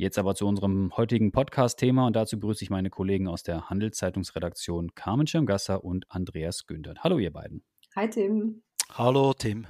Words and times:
Jetzt 0.00 0.18
aber 0.18 0.34
zu 0.34 0.46
unserem 0.46 0.96
heutigen 0.96 1.30
Podcast-Thema 1.30 2.06
und 2.06 2.16
dazu 2.16 2.40
begrüße 2.40 2.64
ich 2.64 2.70
meine 2.70 2.88
Kollegen 2.88 3.28
aus 3.28 3.42
der 3.42 3.68
Handelszeitungsredaktion 3.68 4.94
Carmen 4.94 5.26
Schirmgasser 5.26 5.84
und 5.84 6.06
Andreas 6.08 6.66
Güntert. 6.66 7.04
Hallo 7.04 7.18
ihr 7.18 7.30
beiden. 7.30 7.62
Hi 7.94 8.08
Tim. 8.08 8.62
Hallo 8.94 9.34
Tim. 9.34 9.66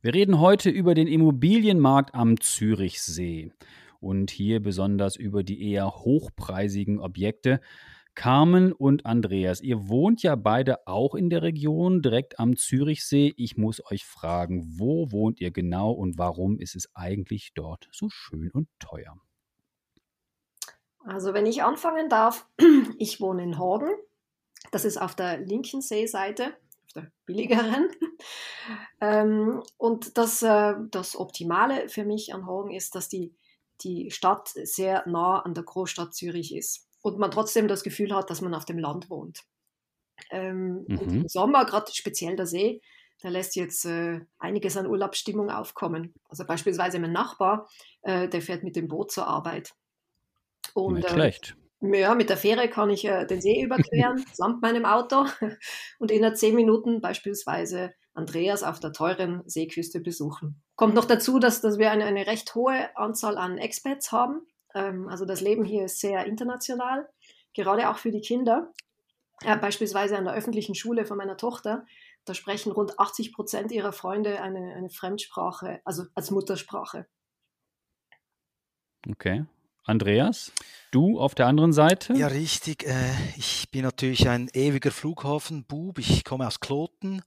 Wir 0.00 0.14
reden 0.14 0.38
heute 0.38 0.70
über 0.70 0.94
den 0.94 1.08
Immobilienmarkt 1.08 2.14
am 2.14 2.40
Zürichsee 2.40 3.50
und 3.98 4.30
hier 4.30 4.62
besonders 4.62 5.16
über 5.16 5.42
die 5.42 5.72
eher 5.72 5.90
hochpreisigen 5.90 7.00
Objekte. 7.00 7.60
Carmen 8.20 8.74
und 8.74 9.06
Andreas, 9.06 9.62
ihr 9.62 9.88
wohnt 9.88 10.22
ja 10.22 10.36
beide 10.36 10.86
auch 10.86 11.14
in 11.14 11.30
der 11.30 11.40
Region, 11.40 12.02
direkt 12.02 12.38
am 12.38 12.54
Zürichsee. 12.54 13.32
Ich 13.38 13.56
muss 13.56 13.82
euch 13.90 14.04
fragen, 14.04 14.78
wo 14.78 15.10
wohnt 15.10 15.40
ihr 15.40 15.50
genau 15.50 15.92
und 15.92 16.18
warum 16.18 16.58
ist 16.58 16.76
es 16.76 16.94
eigentlich 16.94 17.52
dort 17.54 17.88
so 17.90 18.10
schön 18.10 18.50
und 18.50 18.68
teuer? 18.78 19.16
Also 21.02 21.32
wenn 21.32 21.46
ich 21.46 21.62
anfangen 21.62 22.10
darf, 22.10 22.46
ich 22.98 23.22
wohne 23.22 23.42
in 23.42 23.58
Horgen. 23.58 23.88
Das 24.70 24.84
ist 24.84 24.98
auf 24.98 25.14
der 25.14 25.38
linken 25.38 25.80
Seeseite, 25.80 26.48
auf 26.84 26.92
der 26.94 27.12
billigeren. 27.24 27.88
Ähm, 29.00 29.62
und 29.78 30.18
das, 30.18 30.42
äh, 30.42 30.74
das 30.90 31.16
Optimale 31.16 31.88
für 31.88 32.04
mich 32.04 32.34
an 32.34 32.46
Horgen 32.46 32.70
ist, 32.70 32.94
dass 32.94 33.08
die, 33.08 33.34
die 33.80 34.10
Stadt 34.10 34.48
sehr 34.48 35.08
nah 35.08 35.40
an 35.40 35.54
der 35.54 35.64
Großstadt 35.64 36.14
Zürich 36.14 36.54
ist 36.54 36.89
und 37.02 37.18
man 37.18 37.30
trotzdem 37.30 37.68
das 37.68 37.82
Gefühl 37.82 38.14
hat, 38.14 38.30
dass 38.30 38.40
man 38.40 38.54
auf 38.54 38.64
dem 38.64 38.78
Land 38.78 39.10
wohnt. 39.10 39.42
Ähm, 40.30 40.84
mhm. 40.86 40.98
Im 40.98 41.28
Sommer, 41.28 41.64
gerade 41.64 41.90
speziell 41.92 42.36
der 42.36 42.46
See, 42.46 42.80
der 43.22 43.30
lässt 43.30 43.56
jetzt 43.56 43.84
äh, 43.84 44.20
einiges 44.38 44.76
an 44.76 44.86
Urlaubsstimmung 44.86 45.50
aufkommen. 45.50 46.14
Also 46.28 46.44
beispielsweise 46.44 46.98
mein 46.98 47.12
Nachbar, 47.12 47.68
äh, 48.02 48.28
der 48.28 48.42
fährt 48.42 48.62
mit 48.62 48.76
dem 48.76 48.88
Boot 48.88 49.12
zur 49.12 49.26
Arbeit. 49.26 49.74
Und, 50.74 50.94
Nicht 50.94 51.08
äh, 51.08 51.12
schlecht. 51.12 51.56
Äh, 51.82 52.00
ja, 52.00 52.14
mit 52.14 52.30
der 52.30 52.36
Fähre 52.36 52.68
kann 52.68 52.90
ich 52.90 53.04
äh, 53.04 53.26
den 53.26 53.40
See 53.40 53.62
überqueren, 53.62 54.24
samt 54.32 54.62
meinem 54.62 54.84
Auto. 54.84 55.26
Und 55.98 56.10
in 56.10 56.34
zehn 56.34 56.54
Minuten 56.54 57.00
beispielsweise 57.00 57.92
Andreas 58.14 58.62
auf 58.62 58.80
der 58.80 58.92
teuren 58.92 59.42
Seeküste 59.46 60.00
besuchen. 60.00 60.62
Kommt 60.76 60.94
noch 60.94 61.04
dazu, 61.04 61.38
dass, 61.38 61.60
dass 61.60 61.78
wir 61.78 61.90
eine, 61.90 62.04
eine 62.04 62.26
recht 62.26 62.54
hohe 62.54 62.96
Anzahl 62.96 63.38
an 63.38 63.58
Expats 63.58 64.12
haben. 64.12 64.46
Ähm, 64.74 65.08
also 65.08 65.24
das 65.24 65.40
Leben 65.40 65.64
hier 65.64 65.84
ist 65.84 66.00
sehr 66.00 66.26
international, 66.26 67.08
gerade 67.54 67.88
auch 67.90 67.98
für 67.98 68.10
die 68.10 68.20
Kinder. 68.20 68.72
Äh, 69.42 69.56
beispielsweise 69.56 70.16
an 70.18 70.24
der 70.24 70.34
öffentlichen 70.34 70.74
Schule 70.74 71.04
von 71.04 71.16
meiner 71.16 71.36
Tochter, 71.36 71.86
da 72.24 72.34
sprechen 72.34 72.72
rund 72.72 72.98
80 72.98 73.32
Prozent 73.32 73.72
ihrer 73.72 73.92
Freunde 73.92 74.40
eine, 74.42 74.74
eine 74.74 74.90
Fremdsprache, 74.90 75.80
also 75.84 76.04
als 76.14 76.30
Muttersprache. 76.30 77.06
Okay. 79.08 79.46
Andreas, 79.84 80.52
du 80.90 81.18
auf 81.18 81.34
der 81.34 81.46
anderen 81.46 81.72
Seite? 81.72 82.12
Ja, 82.12 82.28
richtig. 82.28 82.86
Äh, 82.86 83.12
ich 83.36 83.70
bin 83.70 83.82
natürlich 83.82 84.28
ein 84.28 84.48
ewiger 84.52 84.90
Flughafenbub. 84.90 85.98
Ich 85.98 86.22
komme 86.22 86.46
aus 86.46 86.60
Kloten, 86.60 87.22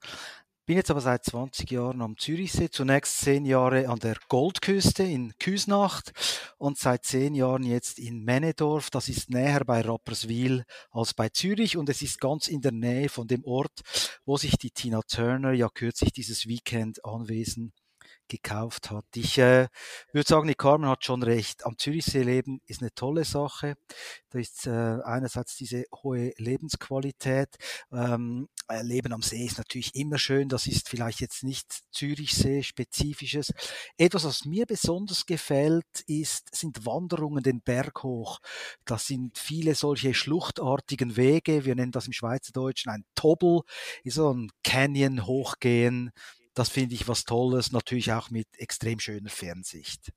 bin 0.66 0.76
jetzt 0.76 0.90
aber 0.90 1.00
seit 1.00 1.24
20 1.24 1.70
Jahren 1.70 2.00
am 2.00 2.16
Zürichsee, 2.16 2.70
zunächst 2.70 3.20
zehn 3.20 3.44
Jahre 3.44 3.88
an 3.88 3.98
der 3.98 4.16
Goldküste 4.28 5.02
in 5.02 5.34
Küsnacht 5.38 6.12
und 6.56 6.78
seit 6.78 7.04
zehn 7.04 7.34
Jahren 7.34 7.64
jetzt 7.64 7.98
in 7.98 8.24
Männedorf. 8.24 8.90
Das 8.90 9.08
ist 9.08 9.30
näher 9.30 9.64
bei 9.64 9.82
Rapperswil 9.82 10.64
als 10.90 11.12
bei 11.12 11.28
Zürich 11.28 11.76
und 11.76 11.88
es 11.88 12.00
ist 12.02 12.20
ganz 12.20 12.48
in 12.48 12.62
der 12.62 12.72
Nähe 12.72 13.08
von 13.08 13.28
dem 13.28 13.44
Ort, 13.44 13.80
wo 14.24 14.36
sich 14.36 14.56
die 14.56 14.70
Tina 14.70 15.02
Turner 15.02 15.52
ja 15.52 15.68
kürzlich 15.68 16.12
dieses 16.12 16.46
Weekend 16.46 17.04
anwesen 17.04 17.72
gekauft 18.28 18.90
hat. 18.90 19.04
Ich 19.14 19.38
äh, 19.38 19.68
würde 20.12 20.28
sagen, 20.28 20.48
die 20.48 20.54
Carmen 20.54 20.88
hat 20.88 21.04
schon 21.04 21.22
recht. 21.22 21.66
Am 21.66 21.76
Zürichsee 21.78 22.22
leben 22.22 22.60
ist 22.66 22.80
eine 22.80 22.94
tolle 22.94 23.24
Sache. 23.24 23.74
Da 24.30 24.38
ist 24.38 24.66
äh, 24.66 24.70
einerseits 25.04 25.56
diese 25.56 25.84
hohe 26.02 26.32
Lebensqualität. 26.38 27.56
Ähm, 27.92 28.48
äh, 28.52 28.53
leben 28.68 29.12
am 29.12 29.22
See 29.22 29.44
ist 29.44 29.58
natürlich 29.58 29.94
immer 29.94 30.18
schön. 30.18 30.48
Das 30.48 30.66
ist 30.66 30.88
vielleicht 30.88 31.20
jetzt 31.20 31.44
nicht 31.44 31.82
Zürichsee-spezifisches. 31.92 33.52
Etwas, 33.96 34.24
was 34.24 34.44
mir 34.44 34.66
besonders 34.66 35.26
gefällt, 35.26 36.00
ist, 36.06 36.54
sind 36.54 36.86
Wanderungen 36.86 37.42
den 37.42 37.60
Berg 37.60 38.02
hoch. 38.02 38.40
Das 38.84 39.06
sind 39.06 39.38
viele 39.38 39.74
solche 39.74 40.14
schluchtartigen 40.14 41.16
Wege. 41.16 41.64
Wir 41.64 41.74
nennen 41.74 41.92
das 41.92 42.06
im 42.06 42.12
Schweizerdeutschen 42.12 42.90
ein 42.90 43.04
Tobel, 43.14 43.62
so 44.04 44.32
ein 44.32 44.50
Canyon 44.62 45.26
hochgehen 45.26 46.12
das 46.54 46.68
finde 46.68 46.94
ich 46.94 47.08
was 47.08 47.24
Tolles, 47.24 47.72
natürlich 47.72 48.12
auch 48.12 48.30
mit 48.30 48.46
extrem 48.58 49.00
schöner 49.00 49.30
Fernsicht. 49.30 50.12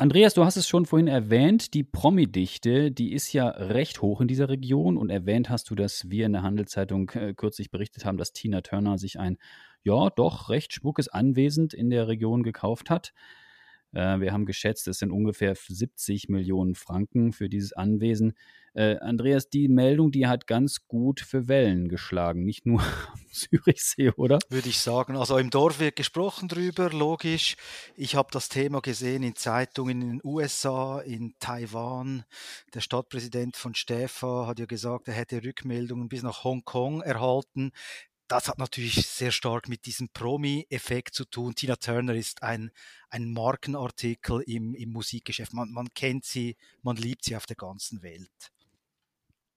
Andreas, 0.00 0.32
du 0.32 0.46
hast 0.46 0.56
es 0.56 0.66
schon 0.66 0.86
vorhin 0.86 1.08
erwähnt, 1.08 1.74
die 1.74 1.84
Promi-Dichte, 1.84 2.90
die 2.90 3.12
ist 3.12 3.34
ja 3.34 3.48
recht 3.48 4.00
hoch 4.00 4.22
in 4.22 4.28
dieser 4.28 4.48
Region 4.48 4.96
und 4.96 5.10
erwähnt 5.10 5.50
hast 5.50 5.68
du, 5.68 5.74
dass 5.74 6.08
wir 6.08 6.24
in 6.24 6.32
der 6.32 6.42
Handelszeitung 6.42 7.10
äh, 7.10 7.34
kürzlich 7.34 7.70
berichtet 7.70 8.06
haben, 8.06 8.16
dass 8.16 8.32
Tina 8.32 8.62
Turner 8.62 8.96
sich 8.96 9.20
ein, 9.20 9.36
ja, 9.82 10.08
doch 10.08 10.48
recht 10.48 10.72
schmuckes 10.72 11.08
Anwesen 11.08 11.68
in 11.68 11.90
der 11.90 12.08
Region 12.08 12.42
gekauft 12.42 12.88
hat. 12.88 13.12
Äh, 13.92 14.20
wir 14.20 14.32
haben 14.32 14.46
geschätzt, 14.46 14.88
es 14.88 14.98
sind 14.98 15.10
ungefähr 15.10 15.54
70 15.54 16.28
Millionen 16.28 16.74
Franken 16.74 17.32
für 17.32 17.48
dieses 17.48 17.72
Anwesen. 17.72 18.34
Äh, 18.72 18.98
Andreas, 18.98 19.50
die 19.50 19.66
Meldung, 19.66 20.12
die 20.12 20.28
hat 20.28 20.46
ganz 20.46 20.86
gut 20.86 21.20
für 21.20 21.48
Wellen 21.48 21.88
geschlagen, 21.88 22.44
nicht 22.44 22.66
nur 22.66 22.80
am 23.12 23.26
Zürichsee, 23.32 24.10
oder? 24.10 24.38
Würde 24.48 24.68
ich 24.68 24.78
sagen. 24.78 25.16
Also 25.16 25.38
im 25.38 25.50
Dorf 25.50 25.80
wird 25.80 25.96
gesprochen 25.96 26.48
drüber, 26.48 26.90
logisch. 26.90 27.56
Ich 27.96 28.14
habe 28.14 28.28
das 28.30 28.48
Thema 28.48 28.80
gesehen 28.80 29.24
in 29.24 29.34
Zeitungen 29.34 30.02
in 30.02 30.08
den 30.08 30.20
USA, 30.22 31.00
in 31.00 31.34
Taiwan. 31.40 32.24
Der 32.74 32.80
Stadtpräsident 32.80 33.56
von 33.56 33.74
Stäfa 33.74 34.46
hat 34.46 34.60
ja 34.60 34.66
gesagt, 34.66 35.08
er 35.08 35.14
hätte 35.14 35.42
Rückmeldungen 35.42 36.08
bis 36.08 36.22
nach 36.22 36.44
Hongkong 36.44 37.00
erhalten 37.02 37.72
das 38.30 38.48
hat 38.48 38.58
natürlich 38.58 38.94
sehr 39.06 39.32
stark 39.32 39.68
mit 39.68 39.86
diesem 39.86 40.08
Promi-Effekt 40.08 41.14
zu 41.14 41.24
tun. 41.24 41.54
Tina 41.56 41.74
Turner 41.74 42.14
ist 42.14 42.44
ein, 42.44 42.70
ein 43.08 43.32
Markenartikel 43.32 44.42
im, 44.46 44.74
im 44.74 44.92
Musikgeschäft. 44.92 45.52
Man, 45.52 45.72
man 45.72 45.88
kennt 45.94 46.24
sie, 46.24 46.56
man 46.82 46.96
liebt 46.96 47.24
sie 47.24 47.34
auf 47.34 47.46
der 47.46 47.56
ganzen 47.56 48.02
Welt. 48.02 48.30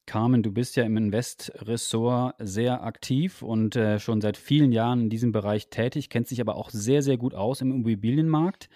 Carmen, 0.07 0.41
du 0.41 0.51
bist 0.51 0.75
ja 0.75 0.83
im 0.83 0.97
Invest-Ressort 0.97 2.35
sehr 2.39 2.83
aktiv 2.83 3.44
und 3.44 3.75
äh, 3.75 4.00
schon 4.00 4.22
seit 4.22 4.38
vielen 4.38 4.72
Jahren 4.72 5.01
in 5.01 5.09
diesem 5.09 5.31
Bereich 5.31 5.69
tätig, 5.69 6.09
kennst 6.09 6.31
dich 6.31 6.41
aber 6.41 6.56
auch 6.56 6.72
sehr, 6.72 7.03
sehr 7.03 7.17
gut 7.17 7.35
aus 7.35 7.62
im 7.62 7.72
Immobilienmarkt. 7.72 8.69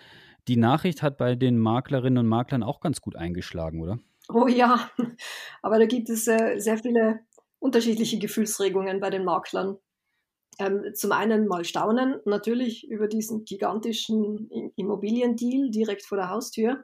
Die 0.48 0.58
Nachricht 0.58 1.02
hat 1.02 1.18
bei 1.18 1.36
den 1.36 1.58
Maklerinnen 1.58 2.20
und 2.20 2.28
Maklern 2.28 2.64
auch 2.64 2.80
ganz 2.82 3.02
gut 3.02 3.16
eingeschlagen, 3.16 3.82
oder? 3.82 4.00
Oh 4.30 4.48
ja, 4.48 4.90
aber 5.64 5.80
da 5.80 5.86
gibt 5.86 6.10
es 6.10 6.28
äh, 6.28 6.60
sehr 6.60 6.78
viele 6.78 7.22
unterschiedliche 7.60 8.20
Gefühlsregungen 8.20 9.00
bei 9.00 9.10
den 9.10 9.26
Maklern 9.26 9.78
ähm, 10.60 10.94
zum 10.94 11.12
einen 11.12 11.48
mal 11.48 11.66
staunen, 11.66 12.20
natürlich 12.26 12.88
über 12.90 13.08
diesen 13.08 13.46
gigantischen 13.46 14.72
Immobiliendeal 14.76 15.70
direkt 15.70 16.04
vor 16.04 16.18
der 16.18 16.30
Haustür. 16.30 16.84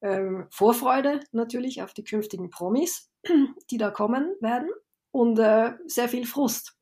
Ähm, 0.00 0.46
Vorfreude 0.50 1.20
natürlich 1.32 1.82
auf 1.82 1.92
die 1.92 2.04
künftigen 2.04 2.50
Promis, 2.50 3.10
die 3.70 3.78
da 3.78 3.90
kommen 3.90 4.34
werden. 4.40 4.70
Und 5.10 5.38
äh, 5.38 5.72
sehr 5.86 6.08
viel 6.08 6.26
Frust. 6.26 6.76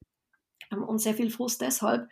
Ähm, 0.73 0.83
und 0.83 0.99
sehr 0.99 1.15
viel 1.15 1.31
Frust 1.31 1.61
deshalb, 1.61 2.09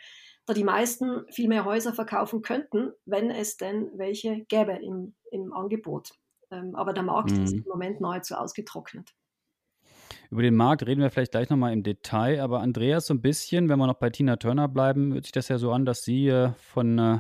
da 0.47 0.55
die 0.55 0.65
meisten 0.65 1.25
viel 1.31 1.49
mehr 1.49 1.65
Häuser 1.65 1.93
verkaufen 1.93 2.43
könnten, 2.43 2.93
wenn 3.07 3.31
es 3.31 3.57
denn 3.57 3.91
welche 3.97 4.45
gäbe 4.45 4.73
im, 4.73 5.15
im 5.31 5.53
Angebot. 5.53 6.13
Ähm, 6.51 6.75
aber 6.75 6.93
der 6.93 7.03
Markt 7.03 7.33
mhm. 7.33 7.45
ist 7.45 7.53
im 7.53 7.65
Moment 7.67 8.01
nahezu 8.01 8.35
ausgetrocknet. 8.35 9.15
Über 10.35 10.43
den 10.43 10.57
Markt 10.57 10.85
reden 10.85 11.01
wir 11.01 11.11
vielleicht 11.11 11.31
gleich 11.31 11.49
nochmal 11.49 11.73
im 11.73 11.85
Detail, 11.85 12.41
aber 12.41 12.59
Andreas, 12.59 13.07
so 13.07 13.15
ein 13.15 13.21
bisschen, 13.21 13.69
wenn 13.69 13.79
wir 13.79 13.87
noch 13.87 14.01
bei 14.01 14.11
Tina 14.11 14.35
Turner 14.35 14.67
bleiben, 14.67 15.15
hört 15.15 15.27
sich 15.27 15.31
das 15.31 15.47
ja 15.47 15.59
so 15.59 15.71
an, 15.71 15.85
dass 15.85 16.03
sie 16.03 16.27
äh, 16.27 16.51
von, 16.55 16.99
äh, 16.99 17.19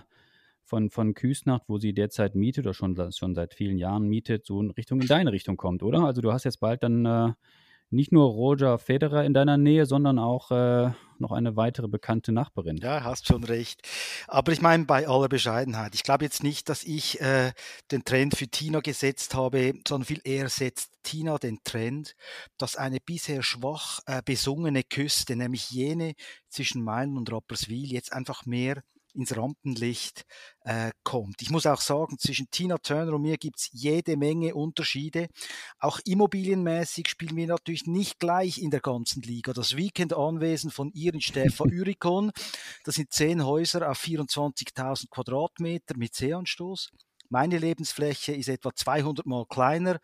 von, 0.64 0.90
von 0.90 1.14
Küsnacht, 1.14 1.62
wo 1.69 1.78
sie 1.78 1.94
derzeit 1.94 2.34
mietet 2.34 2.66
oder 2.66 2.75
schon, 2.75 2.96
schon 3.12 3.37
seit 3.37 3.55
vielen 3.55 3.78
Jahren 3.78 4.08
mietet, 4.08 4.44
so 4.44 4.61
in 4.61 4.72
Richtung 4.72 5.00
in 5.00 5.06
deine 5.06 5.31
Richtung 5.31 5.56
kommt, 5.56 5.84
oder? 5.84 6.00
Also 6.00 6.22
du 6.22 6.32
hast 6.32 6.43
jetzt 6.43 6.58
bald 6.58 6.82
dann 6.82 7.06
äh, 7.06 7.32
nicht 7.94 8.12
nur 8.12 8.26
Roger 8.31 8.79
Federer 8.79 9.25
in 9.25 9.35
deiner 9.35 9.56
Nähe, 9.56 9.87
sondern 9.87 10.19
auch 10.19 10.50
äh, 10.50 10.91
noch 11.19 11.32
eine 11.32 11.56
weitere 11.56 11.88
bekannte 11.88 12.32
Nachbarin. 12.32 12.76
Ja, 12.79 13.05
hast 13.05 13.26
schon 13.26 13.44
recht. 13.44 13.81
Aber 14.26 14.52
ich 14.52 14.61
meine, 14.61 14.85
bei 14.85 15.08
aller 15.08 15.29
Bescheidenheit, 15.29 15.94
ich 15.94 16.02
glaube 16.02 16.25
jetzt 16.25 16.43
nicht, 16.43 16.69
dass 16.69 16.85
ich 16.85 17.20
äh, 17.20 17.52
den 17.91 18.05
Trend 18.05 18.37
für 18.37 18.49
Tina 18.49 18.81
gesetzt 18.81 19.35
habe, 19.35 19.75
sondern 19.87 20.06
viel 20.06 20.20
eher 20.25 20.49
setzt 20.49 20.93
Tina 21.02 21.38
den 21.38 21.58
Trend, 21.64 22.17
dass 22.58 22.76
eine 22.76 22.99
bisher 23.00 23.43
schwach 23.43 24.00
äh, 24.06 24.23
besungene 24.25 24.82
Küste, 24.82 25.37
nämlich 25.37 25.70
jene 25.70 26.14
zwischen 26.49 26.82
Meilen 26.82 27.17
und 27.17 27.32
Rapperswil, 27.32 27.93
jetzt 27.93 28.12
einfach 28.12 28.47
mehr 28.47 28.82
ins 29.14 29.37
Rampenlicht 29.37 30.25
äh, 30.61 30.90
kommt. 31.02 31.43
Ich 31.43 31.50
muss 31.50 31.66
auch 31.66 31.81
sagen, 31.81 32.19
zwischen 32.19 32.50
Tina 32.50 32.78
Turner 32.78 33.14
und 33.14 33.22
mir 33.22 33.37
gibt's 33.37 33.69
jede 33.72 34.16
Menge 34.16 34.55
Unterschiede. 34.55 35.28
Auch 35.78 36.00
immobilienmäßig 36.05 37.08
spielen 37.08 37.37
wir 37.37 37.46
natürlich 37.46 37.87
nicht 37.87 38.19
gleich 38.19 38.58
in 38.58 38.70
der 38.70 38.81
ganzen 38.81 39.22
Liga. 39.22 39.52
Das 39.52 39.76
Weekend-Anwesen 39.76 40.70
von 40.70 40.90
ihr 40.93 41.14
in 41.14 41.20
Stefan 41.20 41.69
Urikon, 41.72 42.32
das 42.84 42.96
sind 42.96 43.12
zehn 43.12 43.44
Häuser 43.44 43.90
auf 43.90 44.02
24.000 44.02 45.08
Quadratmeter 45.11 45.96
mit 45.96 46.14
Seeanstoß. 46.14 46.90
Meine 47.31 47.58
Lebensfläche 47.58 48.32
ist 48.32 48.49
etwa 48.49 48.75
200 48.75 49.26
mal 49.26 49.46
kleiner 49.46 49.99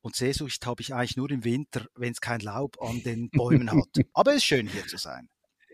und 0.00 0.16
Seesucht 0.16 0.66
habe 0.66 0.82
ich 0.82 0.92
eigentlich 0.92 1.16
nur 1.16 1.30
im 1.30 1.44
Winter, 1.44 1.86
wenn 1.94 2.12
es 2.12 2.20
kein 2.20 2.40
Laub 2.40 2.76
an 2.82 3.02
den 3.02 3.30
Bäumen 3.30 3.70
hat. 3.70 3.88
Aber 4.12 4.32
es 4.32 4.38
ist 4.38 4.44
schön 4.44 4.68
hier 4.68 4.86
zu 4.86 4.98
sein. 4.98 5.28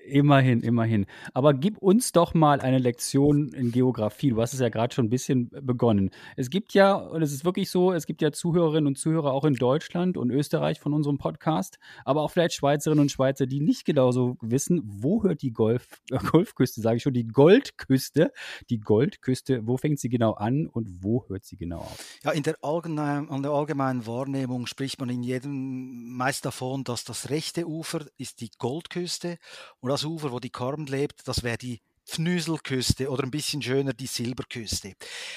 Immerhin, 0.06 0.62
immerhin. 0.62 1.06
Aber 1.34 1.52
gib 1.54 1.78
uns 1.78 2.12
doch 2.12 2.34
mal 2.34 2.60
eine 2.60 2.78
Lektion 2.78 3.52
in 3.52 3.70
Geografie. 3.70 4.30
Du 4.30 4.40
hast 4.40 4.54
es 4.54 4.60
ja 4.60 4.68
gerade 4.68 4.94
schon 4.94 5.06
ein 5.06 5.10
bisschen 5.10 5.50
begonnen. 5.50 6.10
Es 6.36 6.48
gibt 6.50 6.74
ja, 6.74 6.94
und 6.94 7.22
es 7.22 7.32
ist 7.32 7.44
wirklich 7.44 7.70
so, 7.70 7.92
es 7.92 8.06
gibt 8.06 8.22
ja 8.22 8.32
Zuhörerinnen 8.32 8.86
und 8.86 8.96
Zuhörer 8.96 9.32
auch 9.32 9.44
in 9.44 9.54
Deutschland 9.54 10.16
und 10.16 10.30
Österreich 10.30 10.80
von 10.80 10.94
unserem 10.94 11.18
Podcast, 11.18 11.78
aber 12.04 12.22
auch 12.22 12.30
vielleicht 12.30 12.54
Schweizerinnen 12.54 13.02
und 13.02 13.12
Schweizer, 13.12 13.46
die 13.46 13.60
nicht 13.60 13.84
genauso 13.84 14.36
wissen, 14.40 14.80
wo 14.84 15.22
hört 15.22 15.42
die 15.42 15.52
Golf, 15.52 16.00
äh, 16.10 16.18
Golfküste, 16.18 16.80
sage 16.80 16.96
ich 16.96 17.02
schon, 17.02 17.12
die 17.12 17.26
Goldküste, 17.26 18.32
die 18.70 18.80
Goldküste, 18.80 19.66
wo 19.66 19.76
fängt 19.76 20.00
sie 20.00 20.08
genau 20.08 20.32
an 20.32 20.66
und 20.66 21.04
wo 21.04 21.26
hört 21.28 21.44
sie 21.44 21.56
genau 21.56 21.78
auf? 21.78 22.20
Ja, 22.24 22.30
in 22.30 22.42
der, 22.42 22.56
allgemein, 22.62 23.28
an 23.28 23.42
der 23.42 23.52
allgemeinen 23.52 24.06
Wahrnehmung 24.06 24.66
spricht 24.66 24.98
man 24.98 25.10
in 25.10 25.22
jedem 25.22 26.16
meist 26.16 26.44
davon, 26.44 26.84
dass 26.84 27.04
das 27.04 27.30
rechte 27.30 27.68
Ufer 27.68 28.06
ist 28.16 28.40
die 28.40 28.50
Goldküste 28.58 29.36
und 29.80 29.89
das 29.90 30.04
Ufer, 30.04 30.30
wo 30.30 30.38
die 30.38 30.50
Korn 30.50 30.86
lebt, 30.86 31.26
das 31.26 31.42
wäre 31.42 31.58
die 31.58 31.80
Pfnüselküste 32.06 33.10
oder 33.10 33.24
ein 33.24 33.30
bisschen 33.32 33.60
schöner 33.60 33.92
die 33.92 34.06
Silberküste. 34.06 34.94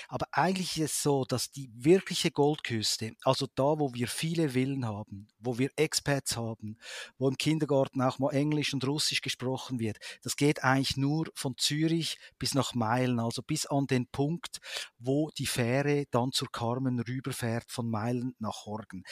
Aber 0.07 0.27
eigentlich 0.31 0.77
ist 0.77 0.91
es 0.91 1.03
so, 1.03 1.25
dass 1.25 1.51
die 1.51 1.71
wirkliche 1.73 2.29
Goldküste, 2.29 3.13
also 3.23 3.47
da, 3.55 3.79
wo 3.79 3.93
wir 3.95 4.07
viele 4.07 4.49
Villen 4.49 4.85
haben, 4.85 5.27
wo 5.39 5.57
wir 5.57 5.71
Expats 5.75 6.37
haben, 6.37 6.77
wo 7.17 7.27
im 7.27 7.37
Kindergarten 7.37 8.01
auch 8.01 8.19
mal 8.19 8.31
Englisch 8.31 8.73
und 8.75 8.85
Russisch 8.85 9.21
gesprochen 9.21 9.79
wird, 9.79 9.97
das 10.21 10.35
geht 10.35 10.63
eigentlich 10.63 10.97
nur 10.97 11.25
von 11.33 11.55
Zürich 11.57 12.17
bis 12.37 12.53
nach 12.53 12.75
Meilen, 12.75 13.19
also 13.19 13.41
bis 13.41 13.65
an 13.65 13.87
den 13.87 14.07
Punkt, 14.07 14.59
wo 14.99 15.31
die 15.31 15.47
Fähre 15.47 16.05
dann 16.11 16.31
zur 16.31 16.51
Carmen 16.51 16.99
rüberfährt 16.99 17.71
von 17.71 17.89
Meilen 17.89 18.35
nach 18.37 18.65
Horgen 18.65 19.03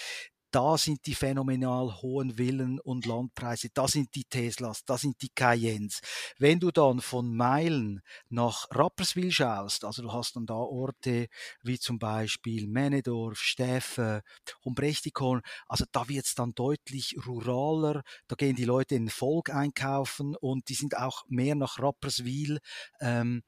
da 0.51 0.77
sind 0.77 1.05
die 1.05 1.15
phänomenal 1.15 2.01
hohen 2.01 2.35
Villen 2.37 2.79
und 2.79 3.05
Landpreise, 3.05 3.69
da 3.73 3.87
sind 3.87 4.13
die 4.15 4.25
Teslas, 4.25 4.83
da 4.85 4.97
sind 4.97 5.21
die 5.21 5.29
Cayennes. 5.29 6.01
Wenn 6.37 6.59
du 6.59 6.71
dann 6.71 7.01
von 7.01 7.35
Meilen 7.35 8.01
nach 8.29 8.67
Rapperswil 8.71 9.31
schaust, 9.31 9.85
also 9.85 10.01
du 10.01 10.11
hast 10.11 10.35
dann 10.35 10.45
da 10.45 10.55
Orte 10.55 11.27
wie 11.63 11.79
zum 11.79 11.99
Beispiel 11.99 12.67
Männedorf, 12.67 13.39
Steffen, 13.39 14.21
Humbrechtikon, 14.65 15.41
also 15.67 15.85
da 15.91 16.07
wird 16.07 16.25
es 16.25 16.35
dann 16.35 16.53
deutlich 16.53 17.15
ruraler, 17.25 18.03
da 18.27 18.35
gehen 18.35 18.55
die 18.55 18.65
Leute 18.65 18.95
in 18.95 19.09
Volk 19.09 19.49
einkaufen 19.49 20.35
und 20.35 20.69
die 20.69 20.75
sind 20.75 20.97
auch 20.97 21.23
mehr 21.27 21.55
nach 21.55 21.79
Rapperswil 21.79 22.59
ähm, 22.99 23.43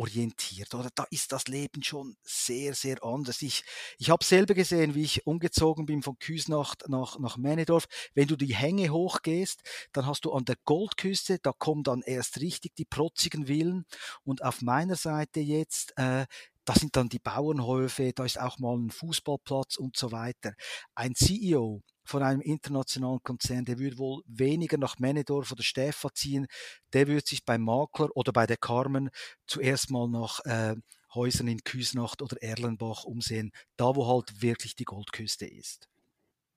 orientiert. 0.00 0.74
Oder 0.74 0.88
da 0.94 1.06
ist 1.10 1.30
das 1.30 1.46
Leben 1.46 1.82
schon 1.82 2.16
sehr, 2.22 2.74
sehr 2.74 3.04
anders. 3.04 3.42
Ich, 3.42 3.64
ich 3.98 4.08
habe 4.08 4.24
selber 4.24 4.54
gesehen, 4.54 4.94
wie 4.94 5.02
ich 5.02 5.26
umgezogen 5.26 5.84
bin 5.84 6.02
von 6.02 6.18
Küsnacht 6.18 6.88
nach, 6.88 7.18
nach 7.18 7.36
Männedorf. 7.36 7.86
Wenn 8.14 8.26
du 8.26 8.36
die 8.36 8.54
Hänge 8.54 8.88
hochgehst, 8.88 9.60
dann 9.92 10.06
hast 10.06 10.24
du 10.24 10.32
an 10.32 10.46
der 10.46 10.56
Goldküste, 10.64 11.38
da 11.42 11.52
kommen 11.52 11.82
dann 11.82 12.00
erst 12.00 12.40
richtig 12.40 12.74
die 12.76 12.86
protzigen 12.86 13.46
Villen. 13.46 13.84
Und 14.24 14.42
auf 14.42 14.62
meiner 14.62 14.96
Seite 14.96 15.40
jetzt, 15.40 15.92
äh, 15.98 16.24
da 16.64 16.74
sind 16.74 16.96
dann 16.96 17.08
die 17.08 17.18
Bauernhöfe, 17.18 18.12
da 18.12 18.24
ist 18.24 18.40
auch 18.40 18.58
mal 18.58 18.76
ein 18.76 18.90
Fußballplatz 18.90 19.76
und 19.76 19.96
so 19.96 20.12
weiter. 20.12 20.52
Ein 20.94 21.14
CEO 21.14 21.82
von 22.04 22.22
einem 22.22 22.40
internationalen 22.40 23.22
Konzern, 23.22 23.64
der 23.64 23.78
würde 23.78 23.98
wohl 23.98 24.22
weniger 24.26 24.78
nach 24.78 24.98
Männedorf 24.98 25.52
oder 25.52 25.62
Stäfa 25.62 26.12
ziehen, 26.12 26.46
der 26.92 27.06
würde 27.06 27.26
sich 27.26 27.44
beim 27.44 27.62
Makler 27.62 28.08
oder 28.14 28.32
bei 28.32 28.46
der 28.46 28.56
Carmen 28.56 29.10
zuerst 29.46 29.90
mal 29.90 30.08
nach 30.08 30.40
äh, 30.44 30.76
Häusern 31.14 31.48
in 31.48 31.62
Küsnacht 31.64 32.22
oder 32.22 32.42
Erlenbach 32.42 33.04
umsehen, 33.04 33.50
da 33.76 33.96
wo 33.96 34.06
halt 34.06 34.42
wirklich 34.42 34.76
die 34.76 34.84
Goldküste 34.84 35.46
ist. 35.46 35.88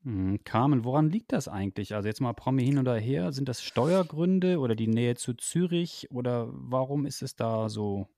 Hm, 0.04 0.44
Carmen, 0.44 0.84
woran 0.84 1.10
liegt 1.10 1.32
das 1.32 1.48
eigentlich? 1.48 1.96
Also 1.96 2.08
jetzt 2.08 2.20
mal 2.20 2.34
Promi 2.34 2.66
hin 2.66 2.78
oder 2.78 2.98
her, 2.98 3.32
sind 3.32 3.48
das 3.48 3.64
Steuergründe 3.64 4.60
oder 4.60 4.76
die 4.76 4.88
Nähe 4.88 5.16
zu 5.16 5.34
Zürich 5.34 6.12
oder 6.12 6.50
warum 6.52 7.06
ist 7.06 7.22
es 7.22 7.36
da 7.36 7.70
so 7.70 8.10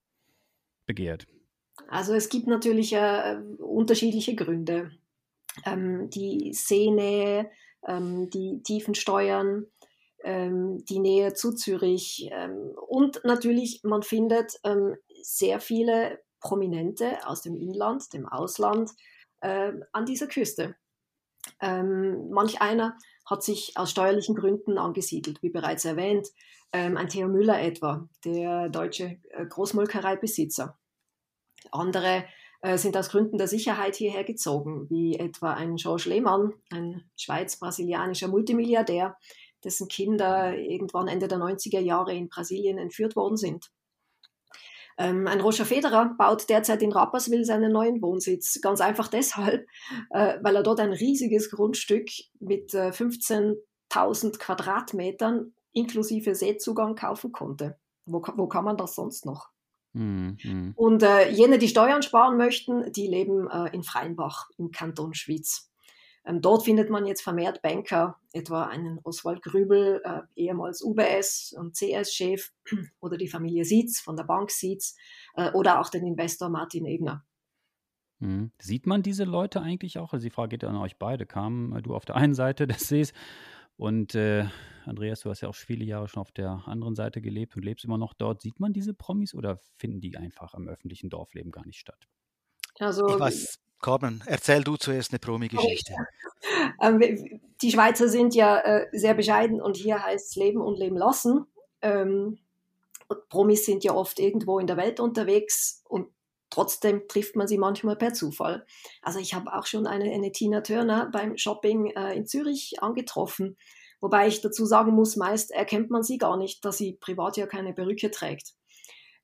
begehrt? 0.86 1.26
Also 1.88 2.14
es 2.14 2.28
gibt 2.28 2.46
natürlich 2.46 2.92
äh, 2.92 3.38
unterschiedliche 3.58 4.34
Gründe 4.34 4.90
ähm, 5.64 6.10
die 6.10 6.52
Seenähe, 6.52 7.50
ähm, 7.86 8.28
die 8.30 8.62
tiefen 8.62 8.94
Steuern, 8.94 9.66
ähm, 10.24 10.84
die 10.84 10.98
Nähe 10.98 11.34
zu 11.34 11.54
Zürich 11.54 12.28
ähm, 12.32 12.72
und 12.88 13.20
natürlich, 13.24 13.80
man 13.84 14.02
findet 14.02 14.58
ähm, 14.64 14.96
sehr 15.22 15.60
viele 15.60 16.20
Prominente 16.40 17.26
aus 17.26 17.42
dem 17.42 17.56
Inland, 17.56 18.12
dem 18.12 18.26
Ausland 18.28 18.90
äh, 19.40 19.72
an 19.92 20.06
dieser 20.06 20.26
Küste. 20.26 20.76
Ähm, 21.60 22.30
manch 22.30 22.60
einer 22.60 22.96
hat 23.24 23.42
sich 23.42 23.72
aus 23.76 23.90
steuerlichen 23.90 24.34
Gründen 24.34 24.78
angesiedelt, 24.78 25.42
wie 25.42 25.50
bereits 25.50 25.84
erwähnt, 25.84 26.28
ein 26.72 27.08
Theo 27.08 27.28
Müller 27.28 27.62
etwa, 27.62 28.06
der 28.24 28.68
deutsche 28.68 29.18
äh, 29.30 29.46
Großmolkereibesitzer. 29.46 30.76
Andere 31.72 32.24
äh, 32.62 32.78
sind 32.78 32.96
aus 32.96 33.10
Gründen 33.10 33.38
der 33.38 33.48
Sicherheit 33.48 33.96
hierher 33.96 34.24
gezogen, 34.24 34.88
wie 34.90 35.18
etwa 35.18 35.52
ein 35.54 35.76
Georges 35.76 36.06
Lehmann, 36.06 36.52
ein 36.70 37.08
schweiz-brasilianischer 37.16 38.28
Multimilliardär, 38.28 39.16
dessen 39.64 39.88
Kinder 39.88 40.56
irgendwann 40.56 41.08
Ende 41.08 41.28
der 41.28 41.38
90er 41.38 41.80
Jahre 41.80 42.14
in 42.14 42.28
Brasilien 42.28 42.78
entführt 42.78 43.16
worden 43.16 43.36
sind. 43.36 43.70
Ähm, 44.98 45.26
ein 45.26 45.40
Roger 45.40 45.66
Federer 45.66 46.14
baut 46.16 46.48
derzeit 46.48 46.82
in 46.82 46.92
Rapperswil 46.92 47.44
seinen 47.44 47.72
neuen 47.72 48.00
Wohnsitz. 48.00 48.60
Ganz 48.62 48.80
einfach 48.80 49.08
deshalb, 49.08 49.66
äh, 50.10 50.38
weil 50.42 50.56
er 50.56 50.62
dort 50.62 50.80
ein 50.80 50.92
riesiges 50.92 51.50
Grundstück 51.50 52.08
mit 52.40 52.72
äh, 52.72 52.88
15.000 52.88 54.38
Quadratmetern 54.38 55.52
inklusive 55.72 56.34
Seezugang 56.34 56.94
kaufen 56.94 57.32
konnte. 57.32 57.78
Wo, 58.06 58.22
wo 58.36 58.46
kann 58.46 58.64
man 58.64 58.78
das 58.78 58.94
sonst 58.94 59.26
noch? 59.26 59.50
Mhm. 59.96 60.74
Und 60.76 61.02
äh, 61.02 61.30
jene, 61.30 61.58
die 61.58 61.68
Steuern 61.68 62.02
sparen 62.02 62.36
möchten, 62.36 62.92
die 62.92 63.06
leben 63.06 63.48
äh, 63.48 63.74
in 63.74 63.82
Freienbach 63.82 64.50
im 64.58 64.70
Kanton 64.70 65.14
Schwyz. 65.14 65.70
Ähm, 66.26 66.42
dort 66.42 66.64
findet 66.64 66.90
man 66.90 67.06
jetzt 67.06 67.22
vermehrt 67.22 67.62
Banker, 67.62 68.18
etwa 68.32 68.64
einen 68.64 68.98
Oswald 69.04 69.42
Grübel, 69.42 70.02
äh, 70.04 70.20
ehemals 70.34 70.82
UBS 70.82 71.54
und 71.58 71.74
CS-Chef, 71.74 72.50
oder 73.00 73.16
die 73.16 73.28
Familie 73.28 73.64
Sietz 73.64 74.00
von 74.00 74.16
der 74.16 74.24
Bank 74.24 74.50
Sietz, 74.50 74.96
äh, 75.34 75.50
oder 75.52 75.80
auch 75.80 75.88
den 75.88 76.06
Investor 76.06 76.50
Martin 76.50 76.84
Ebner. 76.84 77.24
Mhm. 78.18 78.50
Sieht 78.58 78.86
man 78.86 79.02
diese 79.02 79.24
Leute 79.24 79.62
eigentlich 79.62 79.98
auch? 79.98 80.12
Also 80.12 80.24
die 80.24 80.30
Frage 80.30 80.50
geht 80.50 80.64
an 80.64 80.76
euch 80.76 80.98
beide. 80.98 81.24
Kam 81.24 81.74
äh, 81.74 81.80
du 81.80 81.94
auf 81.94 82.04
der 82.04 82.16
einen 82.16 82.34
Seite 82.34 82.66
des 82.66 82.80
Sees 82.80 83.14
und 83.76 84.14
äh, 84.14 84.46
Andreas, 84.86 85.20
du 85.20 85.30
hast 85.30 85.40
ja 85.40 85.48
auch 85.48 85.54
viele 85.54 85.84
Jahre 85.84 86.08
schon 86.08 86.20
auf 86.20 86.32
der 86.32 86.62
anderen 86.66 86.94
Seite 86.94 87.20
gelebt 87.20 87.56
und 87.56 87.64
lebst 87.64 87.84
immer 87.84 87.98
noch 87.98 88.14
dort. 88.14 88.40
Sieht 88.40 88.60
man 88.60 88.72
diese 88.72 88.94
Promis 88.94 89.34
oder 89.34 89.58
finden 89.76 90.00
die 90.00 90.16
einfach 90.16 90.54
am 90.54 90.68
öffentlichen 90.68 91.10
Dorfleben 91.10 91.50
gar 91.50 91.66
nicht 91.66 91.78
statt? 91.78 92.08
Also, 92.78 93.08
ich 93.08 93.18
weiß, 93.18 93.58
Carmen, 93.80 94.22
erzähl 94.26 94.62
du 94.62 94.76
zuerst 94.76 95.12
eine 95.12 95.18
Promi-Geschichte. 95.18 95.94
Ähm, 96.80 97.00
die 97.60 97.72
Schweizer 97.72 98.08
sind 98.08 98.34
ja 98.34 98.58
äh, 98.60 98.86
sehr 98.92 99.14
bescheiden 99.14 99.60
und 99.60 99.76
hier 99.76 100.04
heißt 100.04 100.30
es 100.30 100.36
Leben 100.36 100.60
und 100.60 100.78
Leben 100.78 100.96
lassen. 100.96 101.46
Ähm, 101.80 102.38
Promis 103.28 103.64
sind 103.64 103.82
ja 103.82 103.94
oft 103.94 104.20
irgendwo 104.20 104.58
in 104.60 104.66
der 104.66 104.76
Welt 104.76 105.00
unterwegs 105.00 105.82
und 105.88 106.08
trotzdem 106.50 107.08
trifft 107.08 107.36
man 107.36 107.48
sie 107.48 107.58
manchmal 107.58 107.96
per 107.96 108.12
Zufall. 108.12 108.66
Also 109.02 109.18
ich 109.18 109.34
habe 109.34 109.52
auch 109.52 109.66
schon 109.66 109.86
eine, 109.86 110.12
eine 110.12 110.32
Tina 110.32 110.60
Turner 110.60 111.08
beim 111.12 111.36
Shopping 111.36 111.90
äh, 111.96 112.14
in 112.14 112.26
Zürich 112.26 112.76
angetroffen. 112.80 113.56
Wobei 114.00 114.28
ich 114.28 114.40
dazu 114.40 114.66
sagen 114.66 114.92
muss, 114.92 115.16
meist 115.16 115.50
erkennt 115.50 115.90
man 115.90 116.02
sie 116.02 116.18
gar 116.18 116.36
nicht, 116.36 116.64
dass 116.64 116.78
sie 116.78 116.94
privat 117.00 117.36
ja 117.36 117.46
keine 117.46 117.72
Perücke 117.72 118.10
trägt. 118.10 118.54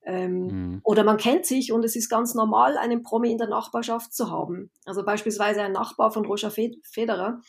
Ähm, 0.05 0.47
mhm. 0.47 0.81
Oder 0.83 1.05
man 1.05 1.17
kennt 1.17 1.47
sich 1.47 1.73
und 1.73 1.85
es 1.85 1.95
ist 1.95 2.09
ganz 2.09 2.35
normal, 2.35 2.77
einen 2.77 3.03
Promi 3.03 3.31
in 3.31 3.39
der 3.39 3.49
Nachbarschaft 3.49 4.13
zu 4.13 4.31
haben. 4.31 4.71
Also 4.85 5.05
beispielsweise 5.05 5.63
ein 5.63 5.73
Nachbar 5.73 6.11
von 6.11 6.27
Roger 6.27 6.51
Federer, 6.51 7.41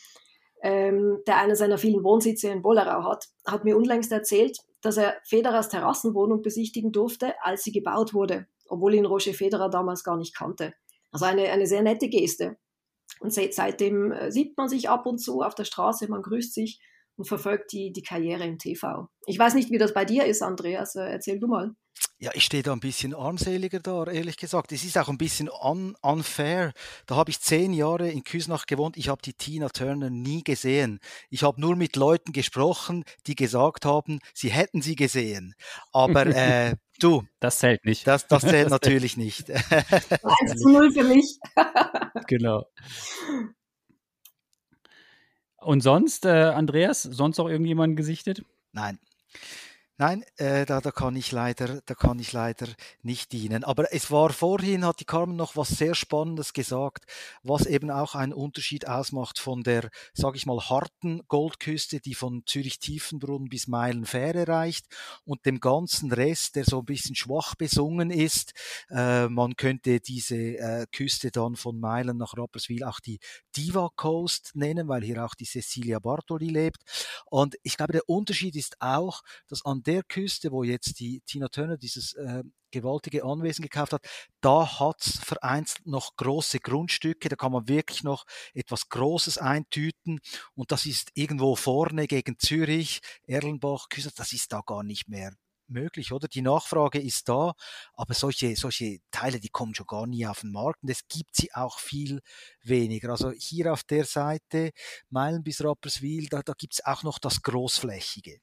ähm, 0.62 1.18
der 1.26 1.38
einen 1.38 1.56
seiner 1.56 1.78
vielen 1.78 2.04
Wohnsitze 2.04 2.48
in 2.48 2.62
Bollerau 2.62 3.04
hat, 3.04 3.26
hat 3.46 3.64
mir 3.64 3.76
unlängst 3.76 4.12
erzählt, 4.12 4.58
dass 4.84 4.98
er 4.98 5.16
Federers 5.24 5.70
Terrassenwohnung 5.70 6.42
besichtigen 6.42 6.92
durfte, 6.92 7.34
als 7.42 7.64
sie 7.64 7.72
gebaut 7.72 8.12
wurde, 8.12 8.46
obwohl 8.68 8.94
ihn 8.94 9.06
Roger 9.06 9.32
Federer 9.32 9.70
damals 9.70 10.04
gar 10.04 10.18
nicht 10.18 10.36
kannte. 10.36 10.74
Also 11.10 11.24
eine, 11.24 11.50
eine 11.50 11.66
sehr 11.66 11.82
nette 11.82 12.08
Geste. 12.08 12.58
Und 13.20 13.32
seit, 13.32 13.54
seitdem 13.54 14.12
äh, 14.12 14.30
sieht 14.30 14.58
man 14.58 14.68
sich 14.68 14.90
ab 14.90 15.06
und 15.06 15.18
zu 15.18 15.40
auf 15.40 15.54
der 15.54 15.64
Straße, 15.64 16.10
man 16.10 16.20
grüßt 16.20 16.52
sich 16.52 16.80
und 17.16 17.26
verfolgt 17.26 17.72
die, 17.72 17.92
die 17.92 18.02
Karriere 18.02 18.44
im 18.44 18.58
TV. 18.58 19.08
Ich 19.26 19.38
weiß 19.38 19.54
nicht, 19.54 19.70
wie 19.70 19.78
das 19.78 19.94
bei 19.94 20.04
dir 20.04 20.26
ist, 20.26 20.42
Andreas. 20.42 20.96
Äh, 20.96 21.08
erzähl 21.10 21.38
du 21.38 21.46
mal. 21.46 21.74
Ja, 22.18 22.30
ich 22.34 22.44
stehe 22.44 22.62
da 22.62 22.72
ein 22.72 22.80
bisschen 22.80 23.14
armseliger 23.14 23.80
da, 23.80 24.04
ehrlich 24.06 24.36
gesagt. 24.36 24.72
Es 24.72 24.84
ist 24.84 24.96
auch 24.96 25.08
ein 25.08 25.18
bisschen 25.18 25.50
un 25.50 25.94
unfair. 26.00 26.72
Da 27.06 27.16
habe 27.16 27.30
ich 27.30 27.40
zehn 27.40 27.72
Jahre 27.72 28.10
in 28.10 28.24
Küsnach 28.24 28.66
gewohnt. 28.66 28.96
Ich 28.96 29.08
habe 29.08 29.20
die 29.20 29.34
Tina 29.34 29.68
Turner 29.68 30.10
nie 30.10 30.42
gesehen. 30.42 31.00
Ich 31.28 31.42
habe 31.42 31.60
nur 31.60 31.76
mit 31.76 31.96
Leuten 31.96 32.32
gesprochen, 32.32 33.04
die 33.26 33.34
gesagt 33.34 33.84
haben, 33.84 34.20
sie 34.32 34.50
hätten 34.50 34.80
sie 34.80 34.96
gesehen. 34.96 35.54
Aber 35.92 36.26
äh, 36.26 36.76
du. 37.00 37.24
Das 37.40 37.58
zählt 37.58 37.84
nicht. 37.84 38.06
Das, 38.06 38.26
das 38.26 38.42
zählt 38.42 38.64
das 38.66 38.70
natürlich 38.70 39.16
nicht. 39.16 39.50
1 39.50 40.56
zu 40.56 40.70
0 40.70 40.92
für 40.92 41.04
mich. 41.04 41.38
genau. 42.26 42.64
Und 45.58 45.82
sonst, 45.82 46.26
äh, 46.26 46.28
Andreas, 46.28 47.02
sonst 47.02 47.40
auch 47.40 47.48
irgendjemanden 47.48 47.96
gesichtet? 47.96 48.44
Nein. 48.72 48.98
Nein, 49.96 50.24
äh, 50.38 50.66
da, 50.66 50.80
da, 50.80 50.90
kann 50.90 51.14
ich 51.14 51.30
leider, 51.30 51.80
da 51.86 51.94
kann 51.94 52.18
ich 52.18 52.32
leider 52.32 52.66
nicht 53.02 53.30
dienen. 53.30 53.62
Aber 53.62 53.92
es 53.92 54.10
war 54.10 54.30
vorhin, 54.30 54.84
hat 54.84 54.98
die 54.98 55.04
Carmen 55.04 55.36
noch 55.36 55.54
was 55.54 55.68
sehr 55.68 55.94
Spannendes 55.94 56.52
gesagt, 56.52 57.04
was 57.44 57.64
eben 57.64 57.92
auch 57.92 58.16
einen 58.16 58.32
Unterschied 58.32 58.88
ausmacht 58.88 59.38
von 59.38 59.62
der, 59.62 59.88
sage 60.12 60.36
ich 60.36 60.46
mal, 60.46 60.58
harten 60.68 61.22
Goldküste, 61.28 62.00
die 62.00 62.14
von 62.14 62.42
Zürich-Tiefenbrunn 62.44 63.48
bis 63.48 63.68
Meilenfähre 63.68 64.48
reicht 64.48 64.86
und 65.24 65.46
dem 65.46 65.60
ganzen 65.60 66.10
Rest, 66.10 66.56
der 66.56 66.64
so 66.64 66.80
ein 66.80 66.86
bisschen 66.86 67.14
schwach 67.14 67.54
besungen 67.54 68.10
ist. 68.10 68.52
Äh, 68.90 69.28
man 69.28 69.54
könnte 69.54 70.00
diese 70.00 70.34
äh, 70.36 70.86
Küste 70.90 71.30
dann 71.30 71.54
von 71.54 71.78
Meilen 71.78 72.16
nach 72.16 72.36
Rapperswil 72.36 72.82
auch 72.82 72.98
die 72.98 73.20
Diva 73.56 73.90
Coast 73.94 74.50
nennen, 74.54 74.88
weil 74.88 75.04
hier 75.04 75.24
auch 75.24 75.36
die 75.36 75.46
Cecilia 75.46 76.00
Bartoli 76.00 76.48
lebt. 76.48 76.82
Und 77.26 77.54
ich 77.62 77.76
glaube, 77.76 77.92
der 77.92 78.08
Unterschied 78.08 78.56
ist 78.56 78.74
auch, 78.80 79.22
dass 79.46 79.64
an 79.64 79.83
der 79.86 80.02
Küste, 80.02 80.50
wo 80.50 80.64
jetzt 80.64 80.98
die 81.00 81.20
Tina 81.26 81.48
Turner 81.48 81.76
dieses 81.76 82.14
äh, 82.14 82.42
gewaltige 82.70 83.24
Anwesen 83.24 83.62
gekauft 83.62 83.92
hat, 83.92 84.04
da 84.40 84.80
hat 84.80 85.00
es 85.00 85.18
vereinzelt 85.18 85.86
noch 85.86 86.16
große 86.16 86.58
Grundstücke, 86.58 87.28
da 87.28 87.36
kann 87.36 87.52
man 87.52 87.68
wirklich 87.68 88.02
noch 88.02 88.24
etwas 88.52 88.88
Großes 88.88 89.38
eintüten 89.38 90.20
und 90.54 90.72
das 90.72 90.86
ist 90.86 91.10
irgendwo 91.14 91.54
vorne 91.56 92.06
gegen 92.06 92.38
Zürich, 92.38 93.00
Erlenbach, 93.26 93.88
Küste, 93.88 94.10
das 94.16 94.32
ist 94.32 94.52
da 94.52 94.60
gar 94.66 94.82
nicht 94.82 95.08
mehr 95.08 95.32
möglich, 95.68 96.12
oder? 96.12 96.28
Die 96.28 96.42
Nachfrage 96.42 97.00
ist 97.00 97.28
da, 97.28 97.54
aber 97.94 98.14
solche, 98.14 98.54
solche 98.56 98.98
Teile, 99.10 99.40
die 99.40 99.48
kommen 99.48 99.74
schon 99.74 99.86
gar 99.86 100.06
nie 100.06 100.26
auf 100.26 100.40
den 100.40 100.52
Markt 100.52 100.82
und 100.82 100.90
es 100.90 101.06
gibt 101.08 101.34
sie 101.36 101.52
auch 101.54 101.78
viel 101.78 102.20
weniger. 102.62 103.10
Also 103.10 103.30
hier 103.32 103.72
auf 103.72 103.84
der 103.84 104.04
Seite, 104.04 104.72
Meilen 105.10 105.42
bis 105.42 105.62
Rapperswil, 105.64 106.28
da, 106.28 106.42
da 106.42 106.54
gibt 106.56 106.74
es 106.74 106.84
auch 106.84 107.02
noch 107.02 107.18
das 107.18 107.42
Großflächige. 107.42 108.40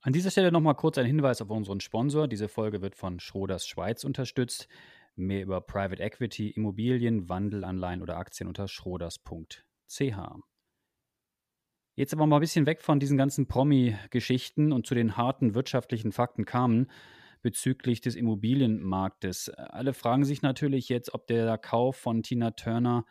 An 0.00 0.12
dieser 0.12 0.30
Stelle 0.30 0.52
nochmal 0.52 0.74
kurz 0.74 0.96
ein 0.98 1.06
Hinweis 1.06 1.42
auf 1.42 1.50
unseren 1.50 1.80
Sponsor. 1.80 2.28
Diese 2.28 2.48
Folge 2.48 2.80
wird 2.82 2.94
von 2.94 3.20
Schroders 3.20 3.66
Schweiz 3.66 4.04
unterstützt. 4.04 4.68
Mehr 5.16 5.42
über 5.42 5.60
Private 5.60 6.02
Equity, 6.02 6.50
Immobilien, 6.50 7.28
Wandelanleihen 7.28 8.02
oder 8.02 8.16
Aktien 8.16 8.46
unter 8.46 8.68
schroders.ch. 8.68 10.02
Jetzt 11.96 12.12
aber 12.12 12.26
mal 12.26 12.36
ein 12.36 12.40
bisschen 12.40 12.66
weg 12.66 12.80
von 12.80 13.00
diesen 13.00 13.18
ganzen 13.18 13.48
Promi-Geschichten 13.48 14.70
und 14.72 14.86
zu 14.86 14.94
den 14.94 15.16
harten 15.16 15.54
wirtschaftlichen 15.54 16.12
Fakten 16.12 16.44
kamen 16.44 16.86
bezüglich 17.42 18.00
des 18.00 18.14
Immobilienmarktes. 18.14 19.48
Alle 19.50 19.94
fragen 19.94 20.24
sich 20.24 20.42
natürlich 20.42 20.88
jetzt, 20.88 21.12
ob 21.12 21.26
der 21.26 21.58
Kauf 21.58 21.96
von 21.96 22.22
Tina 22.22 22.52
Turner 22.52 23.04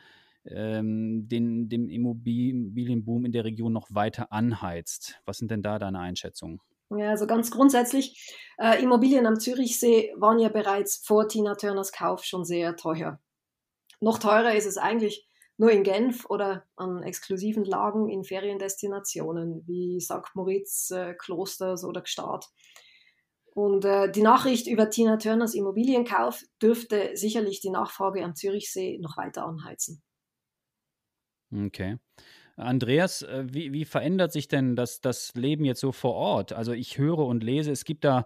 ähm, 0.52 1.28
den, 1.28 1.70
den 1.70 1.90
Immobilienboom 1.90 3.26
in 3.26 3.32
der 3.32 3.46
Region 3.46 3.74
noch 3.74 3.88
weiter 3.92 4.32
anheizt. 4.32 5.20
Was 5.26 5.38
sind 5.38 5.52
denn 5.52 5.62
da 5.62 5.80
deine 5.80 6.00
Einschätzungen? 6.00 6.62
Ja, 6.90 7.10
also 7.10 7.28
ganz 7.28 7.52
grundsätzlich, 7.52 8.34
äh, 8.58 8.82
Immobilien 8.82 9.26
am 9.26 9.40
Zürichsee 9.40 10.14
waren 10.16 10.40
ja 10.40 10.50
bereits 10.50 11.06
vor 11.06 11.28
Tina 11.28 11.56
Turners 11.56 11.92
Kauf 11.92 12.24
schon 12.24 12.46
sehr 12.46 12.78
teuer. 12.78 13.20
Noch 14.00 14.20
teurer 14.20 14.56
ist 14.56 14.66
es 14.66 14.78
eigentlich 14.78 15.28
nur 15.58 15.72
in 15.72 15.84
Genf 15.84 16.26
oder 16.30 16.66
an 16.76 17.04
exklusiven 17.04 17.66
Lagen 17.66 18.10
in 18.10 18.24
Feriendestinationen 18.24 19.68
wie 19.68 20.00
St. 20.00 20.36
Moritz, 20.36 20.92
äh, 20.92 21.14
Klosters 21.16 21.84
oder 21.84 22.02
Gstaad. 22.02 22.48
Und 23.54 23.86
äh, 23.86 24.10
die 24.12 24.22
Nachricht 24.22 24.68
über 24.68 24.90
Tina 24.90 25.18
Turners 25.18 25.56
Immobilienkauf 25.56 26.44
dürfte 26.62 27.12
sicherlich 27.16 27.60
die 27.60 27.72
Nachfrage 27.72 28.24
am 28.24 28.36
Zürichsee 28.36 29.00
noch 29.00 29.18
weiter 29.18 29.46
anheizen. 29.46 30.04
Okay. 31.54 31.98
Andreas, 32.58 33.22
äh, 33.22 33.46
wie, 33.50 33.72
wie 33.72 33.86
verändert 33.86 34.34
sich 34.34 34.48
denn 34.48 34.76
das, 34.76 35.00
das 35.02 35.34
Leben 35.36 35.64
jetzt 35.64 35.80
so 35.80 35.92
vor 35.92 36.16
Ort? 36.16 36.54
Also 36.54 36.74
ich 36.74 36.98
höre 36.98 37.20
und 37.20 37.44
lese, 37.44 37.72
es 37.72 37.86
gibt 37.86 38.04
da 38.04 38.26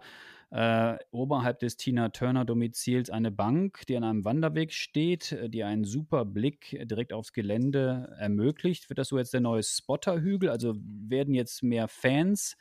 äh, 0.52 0.98
oberhalb 1.12 1.60
des 1.60 1.78
Tina 1.78 2.10
Turner 2.10 2.46
Domizils 2.46 3.10
eine 3.10 3.32
Bank, 3.32 3.86
die 3.88 3.96
an 3.96 4.04
einem 4.04 4.26
Wanderweg 4.26 4.74
steht, 4.74 5.34
äh, 5.34 5.50
die 5.50 5.64
einen 5.64 5.86
super 5.86 6.26
Blick 6.26 6.78
direkt 6.84 7.14
aufs 7.14 7.34
Gelände 7.34 8.16
ermöglicht. 8.20 8.90
Wird 8.90 9.00
das 9.00 9.10
so 9.10 9.18
jetzt 9.18 9.34
der 9.34 9.42
neue 9.42 9.64
Spotterhügel? 9.64 10.50
Also 10.50 10.76
werden 10.78 11.34
jetzt 11.34 11.64
mehr 11.64 11.88
Fans 11.88 12.58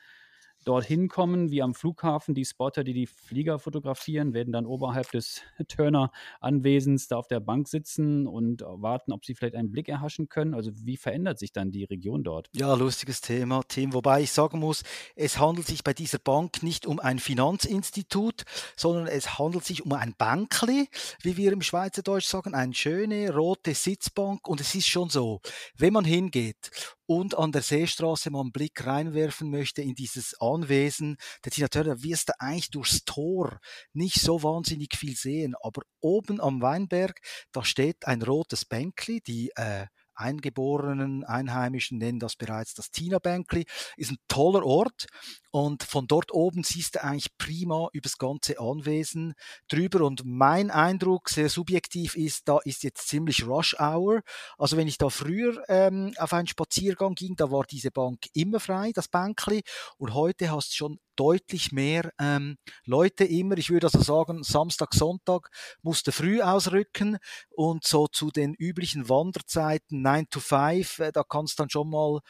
dorthin 0.64 1.09
kommen, 1.09 1.50
wie 1.50 1.62
am 1.62 1.75
Flughafen. 1.75 2.35
Die 2.35 2.45
Spotter, 2.45 2.85
die 2.85 2.93
die 2.93 3.07
Flieger 3.07 3.59
fotografieren, 3.59 4.35
werden 4.35 4.52
dann 4.52 4.67
oberhalb 4.67 5.11
des 5.11 5.43
Turner-Anwesens 5.69 7.09
da 7.09 7.17
auf 7.17 7.29
der 7.29 7.40
Bank 7.40 7.69
sitzen 7.69 8.26
und 8.26 8.62
warten, 8.62 9.12
ob 9.12 9.25
sie 9.25 9.35
vielleicht 9.35 9.55
einen 9.55 9.71
Blick 9.71 9.88
erhaschen 9.88 10.29
können. 10.29 10.55
Also 10.55 10.71
wie 10.75 10.97
verändert 10.97 11.38
sich 11.38 11.52
dann 11.52 11.71
die 11.71 11.85
Region 11.85 12.23
dort? 12.23 12.49
Ja, 12.52 12.75
lustiges 12.75 13.21
Thema, 13.21 13.62
Tim. 13.67 13.95
Wobei 13.95 14.23
ich 14.23 14.33
sagen 14.33 14.59
muss, 14.59 14.83
es 15.17 15.38
handelt 15.38 15.67
sich 15.67 15.85
bei 15.85 15.95
dieser 15.95 16.19
Bank 16.19 16.62
nicht 16.62 16.87
um 16.87 17.00
ein 17.00 17.19
Finanzinstitut, 17.19 18.45
sondern 18.76 19.07
es 19.07 19.38
handelt 19.38 19.64
sich 19.64 19.85
um 19.85 19.93
ein 19.93 20.14
Bankli, 20.17 20.88
wie 21.23 21.37
wir 21.37 21.52
im 21.52 21.62
Schweizerdeutsch 21.62 22.26
sagen, 22.26 22.55
eine 22.55 22.75
schöne 22.75 23.35
rote 23.35 23.75
Sitzbank. 23.75 24.47
Und 24.49 24.61
es 24.61 24.75
ist 24.75 24.87
schon 24.87 25.09
so, 25.09 25.40
wenn 25.76 25.93
man 25.93 26.05
hingeht 26.05 26.71
und 27.11 27.37
an 27.37 27.50
der 27.50 27.62
Seestraße 27.62 28.31
mal 28.31 28.43
einen 28.43 28.52
Blick 28.52 28.87
reinwerfen 28.87 29.50
möchte 29.50 29.83
in 29.83 29.97
dieses 29.97 30.40
Anwesen 30.40 31.17
der 31.45 31.50
Tina 31.50 31.67
Turner, 31.67 32.05
wirst 32.05 32.29
du 32.29 32.35
eigentlich 32.38 32.71
durchs 32.71 33.05
Tor 33.05 33.59
nicht 33.93 34.21
so 34.21 34.45
wahnsinnig 34.45 34.95
viel 34.95 35.17
sehen. 35.17 35.57
Aber 35.61 35.83
oben 35.99 36.40
am 36.40 36.62
Weinberg, 36.62 37.21
da 37.50 37.64
steht 37.64 38.07
ein 38.07 38.23
rotes 38.23 38.64
Bänkli, 38.64 39.21
die 39.23 39.50
äh, 39.57 39.87
eingeborenen 40.21 41.25
Einheimischen 41.25 41.99
nennen 41.99 42.21
das 42.21 42.37
bereits 42.37 42.75
das 42.75 42.91
Tina 42.91 43.19
Bänkli, 43.19 43.65
ist 43.97 44.12
ein 44.12 44.19
toller 44.29 44.65
Ort 44.65 45.07
und 45.53 45.83
von 45.83 46.07
dort 46.07 46.33
oben 46.33 46.62
siehst 46.62 46.95
du 46.95 47.03
eigentlich 47.03 47.37
prima 47.37 47.89
übers 47.93 48.19
ganze 48.19 48.61
Anwesen 48.61 49.35
drüber. 49.69 50.05
Und 50.05 50.23
mein 50.25 50.71
Eindruck, 50.71 51.29
sehr 51.29 51.49
subjektiv, 51.49 52.15
ist, 52.15 52.49
da 52.49 52.59
ist 52.65 52.85
jetzt 52.85 53.09
ziemlich 53.09 53.45
Rush 53.45 53.75
Hour. 53.81 54.21
Also 54.59 54.77
wenn 54.77 54.87
ich 54.87 54.99
da 54.99 55.09
früher 55.09 55.62
ähm, 55.69 56.12
auf 56.19 56.33
einen 56.33 56.47
Spaziergang 56.47 57.15
ging, 57.15 57.35
da 57.35 57.50
war 57.50 57.65
diese 57.65 57.91
Bank 57.91 58.27
immer 58.33 58.61
frei, 58.61 58.93
das 58.95 59.09
Bankli. 59.09 59.62
Und 59.99 60.15
heute 60.15 60.53
hast 60.53 60.71
du 60.71 60.77
schon 60.77 61.00
deutlich 61.21 61.71
mehr 61.71 62.11
ähm, 62.19 62.57
Leute 62.87 63.25
immer. 63.25 63.59
Ich 63.59 63.69
würde 63.69 63.89
also 63.89 64.00
sagen, 64.00 64.43
Samstag, 64.43 64.95
Sonntag 64.95 65.50
musste 65.83 66.12
früh 66.12 66.41
ausrücken 66.41 67.19
und 67.50 67.85
so 67.87 68.07
zu 68.07 68.31
den 68.31 68.55
üblichen 68.55 69.11
Wanderzeiten 69.11 70.00
9 70.00 70.31
to 70.31 70.41
5, 70.41 70.99
äh, 71.00 71.12
da 71.12 71.23
kannst 71.23 71.61
dann 71.61 71.69
schon 71.69 71.91
mal 71.91 72.21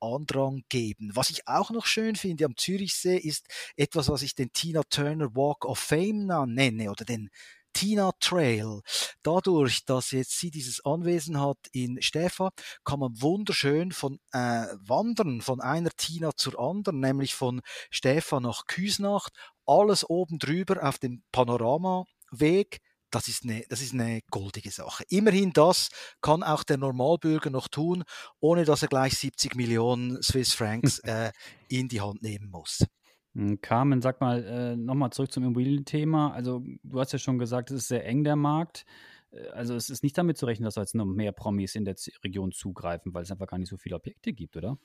Andrang 0.00 0.64
geben. 0.68 1.12
Was 1.14 1.30
ich 1.30 1.46
auch 1.46 1.70
noch 1.70 1.86
schön 1.86 2.16
finde 2.16 2.44
am 2.44 2.56
Zürichsee 2.56 3.18
ist 3.18 3.46
etwas, 3.76 4.08
was 4.08 4.22
ich 4.22 4.34
den 4.34 4.52
Tina 4.52 4.82
Turner 4.90 5.36
Walk 5.36 5.64
of 5.64 5.78
Fame 5.78 6.26
nenne 6.48 6.90
oder 6.90 7.04
den 7.04 7.30
Tina 7.72 8.12
Trail. 8.20 8.80
Dadurch, 9.22 9.84
dass 9.84 10.10
jetzt 10.10 10.38
sie 10.38 10.50
dieses 10.50 10.84
Anwesen 10.84 11.40
hat 11.40 11.58
in 11.72 12.00
Stefan, 12.02 12.50
kann 12.84 13.00
man 13.00 13.20
wunderschön 13.20 13.92
von 13.92 14.18
äh, 14.32 14.66
wandern 14.86 15.40
von 15.40 15.60
einer 15.60 15.90
Tina 15.90 16.34
zur 16.36 16.58
anderen, 16.58 17.00
nämlich 17.00 17.34
von 17.34 17.60
Stefan 17.90 18.42
nach 18.42 18.66
Küsnacht, 18.66 19.32
alles 19.66 20.08
oben 20.08 20.38
drüber 20.38 20.86
auf 20.86 20.98
dem 20.98 21.22
Panoramaweg 21.32 22.80
das 23.10 23.28
ist, 23.28 23.44
eine, 23.44 23.64
das 23.68 23.80
ist 23.80 23.92
eine 23.92 24.20
goldige 24.30 24.70
Sache. 24.70 25.04
Immerhin 25.08 25.52
das 25.52 25.88
kann 26.20 26.42
auch 26.42 26.62
der 26.62 26.78
Normalbürger 26.78 27.50
noch 27.50 27.68
tun, 27.68 28.04
ohne 28.38 28.64
dass 28.64 28.82
er 28.82 28.88
gleich 28.88 29.14
70 29.18 29.56
Millionen 29.56 30.22
Swiss 30.22 30.54
Franks 30.54 30.98
äh, 31.00 31.32
in 31.68 31.88
die 31.88 32.00
Hand 32.00 32.22
nehmen 32.22 32.50
muss. 32.50 32.84
Hm, 33.34 33.60
Carmen, 33.60 34.02
sag 34.02 34.20
mal, 34.20 34.44
äh, 34.44 34.76
nochmal 34.76 35.10
zurück 35.10 35.32
zum 35.32 35.44
Immobilienthema. 35.44 36.32
Also, 36.32 36.64
du 36.82 37.00
hast 37.00 37.12
ja 37.12 37.18
schon 37.18 37.38
gesagt, 37.38 37.70
es 37.70 37.82
ist 37.82 37.88
sehr 37.88 38.04
eng 38.06 38.24
der 38.24 38.36
Markt. 38.36 38.84
Äh, 39.30 39.48
also, 39.50 39.74
es 39.74 39.90
ist 39.90 40.02
nicht 40.02 40.18
damit 40.18 40.36
zu 40.36 40.46
rechnen, 40.46 40.64
dass 40.64 40.76
jetzt 40.76 40.94
noch 40.94 41.06
mehr 41.06 41.32
Promis 41.32 41.74
in 41.74 41.84
der 41.84 41.96
Region 42.24 42.52
zugreifen, 42.52 43.14
weil 43.14 43.22
es 43.22 43.30
einfach 43.30 43.46
gar 43.46 43.58
nicht 43.58 43.70
so 43.70 43.76
viele 43.76 43.96
Objekte 43.96 44.32
gibt, 44.32 44.56
oder? 44.56 44.78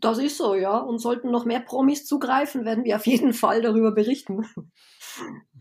Das 0.00 0.18
ist 0.18 0.36
so, 0.36 0.54
ja. 0.54 0.78
Und 0.78 0.98
sollten 0.98 1.30
noch 1.30 1.44
mehr 1.44 1.60
Promis 1.60 2.04
zugreifen, 2.04 2.64
werden 2.64 2.84
wir 2.84 2.96
auf 2.96 3.06
jeden 3.06 3.32
Fall 3.32 3.62
darüber 3.62 3.92
berichten. 3.92 4.44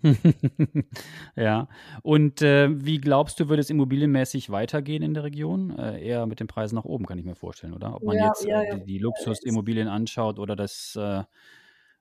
ja. 1.35 1.67
Und 2.01 2.41
äh, 2.41 2.69
wie 2.83 2.99
glaubst 2.99 3.39
du, 3.39 3.47
wird 3.47 3.59
es 3.59 3.69
immobilienmäßig 3.69 4.49
weitergehen 4.49 5.03
in 5.03 5.13
der 5.13 5.23
Region? 5.23 5.77
Äh, 5.77 6.03
eher 6.03 6.25
mit 6.25 6.39
den 6.39 6.47
Preisen 6.47 6.75
nach 6.75 6.85
oben, 6.85 7.05
kann 7.05 7.19
ich 7.19 7.25
mir 7.25 7.35
vorstellen, 7.35 7.73
oder? 7.73 7.95
Ob 7.95 8.03
man 8.03 8.17
ja, 8.17 8.27
jetzt 8.27 8.43
ja, 8.43 8.63
äh, 8.63 8.79
die, 8.79 8.85
die 8.85 8.97
Luxusimmobilien 8.97 9.87
anschaut 9.87 10.39
oder 10.39 10.55
das 10.55 10.95
äh, 10.99 11.23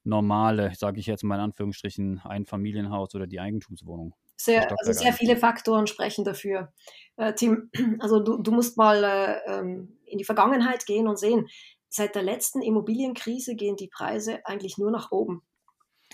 normale, 0.04 0.72
sage 0.74 1.00
ich 1.00 1.06
jetzt 1.06 1.24
mal 1.24 1.36
in 1.36 1.42
Anführungsstrichen, 1.42 2.20
Einfamilienhaus 2.24 3.14
oder 3.14 3.26
die 3.26 3.40
Eigentumswohnung. 3.40 4.14
Sehr, 4.36 4.70
also 4.78 4.92
sehr 4.92 5.12
viele 5.12 5.36
Faktoren 5.36 5.86
sprechen 5.86 6.24
dafür. 6.24 6.72
Äh, 7.16 7.34
Tim, 7.34 7.70
also 8.00 8.20
du, 8.20 8.38
du 8.38 8.52
musst 8.52 8.78
mal 8.78 9.04
äh, 9.04 9.58
ähm, 9.58 9.98
in 10.06 10.18
die 10.18 10.24
Vergangenheit 10.24 10.86
gehen 10.86 11.08
und 11.08 11.18
sehen, 11.18 11.48
seit 11.88 12.14
der 12.14 12.22
letzten 12.22 12.62
Immobilienkrise 12.62 13.54
gehen 13.54 13.76
die 13.76 13.88
Preise 13.88 14.40
eigentlich 14.46 14.78
nur 14.78 14.90
nach 14.90 15.10
oben. 15.10 15.42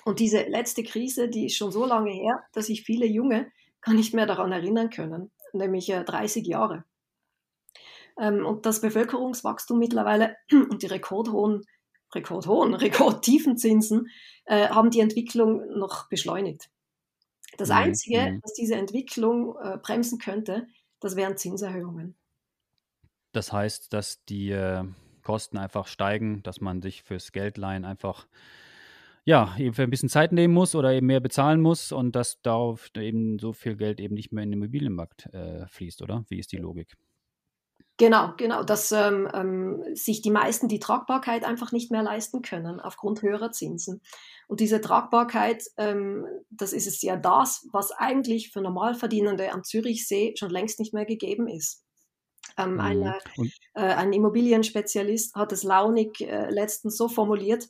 Und 0.04 0.18
diese 0.20 0.42
letzte 0.42 0.82
Krise, 0.82 1.28
die 1.28 1.46
ist 1.46 1.56
schon 1.56 1.70
so 1.70 1.86
lange 1.86 2.10
her, 2.10 2.44
dass 2.52 2.66
sich 2.66 2.82
viele 2.82 3.06
Junge 3.06 3.50
gar 3.80 3.94
nicht 3.94 4.14
mehr 4.14 4.26
daran 4.26 4.52
erinnern 4.52 4.90
können, 4.90 5.30
nämlich 5.52 5.88
äh, 5.90 6.02
30 6.02 6.46
Jahre. 6.46 6.84
Ähm, 8.18 8.44
und 8.44 8.66
das 8.66 8.80
Bevölkerungswachstum 8.80 9.78
mittlerweile 9.78 10.36
und 10.50 10.82
die 10.82 10.86
rekordhohen 10.86 11.62
rekordhohen, 12.14 12.74
rekordtiefen 12.74 13.56
Zinsen 13.56 14.08
äh, 14.44 14.68
haben 14.68 14.90
die 14.90 15.00
Entwicklung 15.00 15.78
noch 15.78 16.08
beschleunigt. 16.08 16.70
Das 17.58 17.68
mhm. 17.68 17.76
Einzige, 17.76 18.20
mhm. 18.20 18.40
was 18.42 18.52
diese 18.54 18.76
Entwicklung 18.76 19.56
äh, 19.62 19.78
bremsen 19.78 20.18
könnte, 20.18 20.66
das 21.00 21.16
wären 21.16 21.36
Zinserhöhungen. 21.36 22.16
Das 23.32 23.52
heißt, 23.52 23.92
dass 23.92 24.24
die 24.24 24.50
äh, 24.50 24.84
Kosten 25.22 25.58
einfach 25.58 25.86
steigen, 25.88 26.42
dass 26.42 26.60
man 26.60 26.80
sich 26.80 27.02
fürs 27.02 27.32
Geldleihen 27.32 27.84
einfach 27.84 28.26
ja, 29.24 29.56
eben 29.58 29.74
für 29.74 29.82
ein 29.82 29.90
bisschen 29.90 30.08
Zeit 30.08 30.30
nehmen 30.30 30.54
muss 30.54 30.76
oder 30.76 30.92
eben 30.92 31.06
mehr 31.06 31.18
bezahlen 31.18 31.60
muss 31.60 31.90
und 31.90 32.14
dass 32.14 32.40
darauf 32.42 32.90
eben 32.96 33.40
so 33.40 33.52
viel 33.52 33.76
Geld 33.76 34.00
eben 34.00 34.14
nicht 34.14 34.32
mehr 34.32 34.44
in 34.44 34.52
den 34.52 34.60
Immobilienmarkt 34.62 35.26
äh, 35.34 35.66
fließt, 35.66 36.00
oder? 36.02 36.24
Wie 36.28 36.38
ist 36.38 36.52
die 36.52 36.58
Logik? 36.58 36.96
Genau, 37.98 38.34
genau, 38.36 38.62
dass 38.62 38.92
ähm, 38.92 39.26
ähm, 39.32 39.82
sich 39.94 40.20
die 40.20 40.30
meisten 40.30 40.68
die 40.68 40.80
Tragbarkeit 40.80 41.44
einfach 41.44 41.72
nicht 41.72 41.90
mehr 41.90 42.02
leisten 42.02 42.42
können 42.42 42.78
aufgrund 42.78 43.22
höherer 43.22 43.52
Zinsen. 43.52 44.02
Und 44.48 44.60
diese 44.60 44.82
Tragbarkeit, 44.82 45.64
ähm, 45.78 46.26
das 46.50 46.74
ist 46.74 46.86
es 46.86 47.00
ja 47.00 47.16
das, 47.16 47.66
was 47.72 47.92
eigentlich 47.92 48.52
für 48.52 48.60
Normalverdienende 48.60 49.50
am 49.50 49.64
Zürichsee 49.64 50.34
schon 50.36 50.50
längst 50.50 50.78
nicht 50.78 50.92
mehr 50.92 51.06
gegeben 51.06 51.48
ist. 51.48 51.84
Ähm, 52.58 52.74
mhm. 52.74 52.80
eine, 52.80 53.18
äh, 53.74 53.80
ein 53.80 54.12
Immobilienspezialist 54.12 55.34
hat 55.34 55.52
es 55.52 55.62
launig 55.62 56.20
äh, 56.20 56.50
letztens 56.50 56.98
so 56.98 57.08
formuliert, 57.08 57.68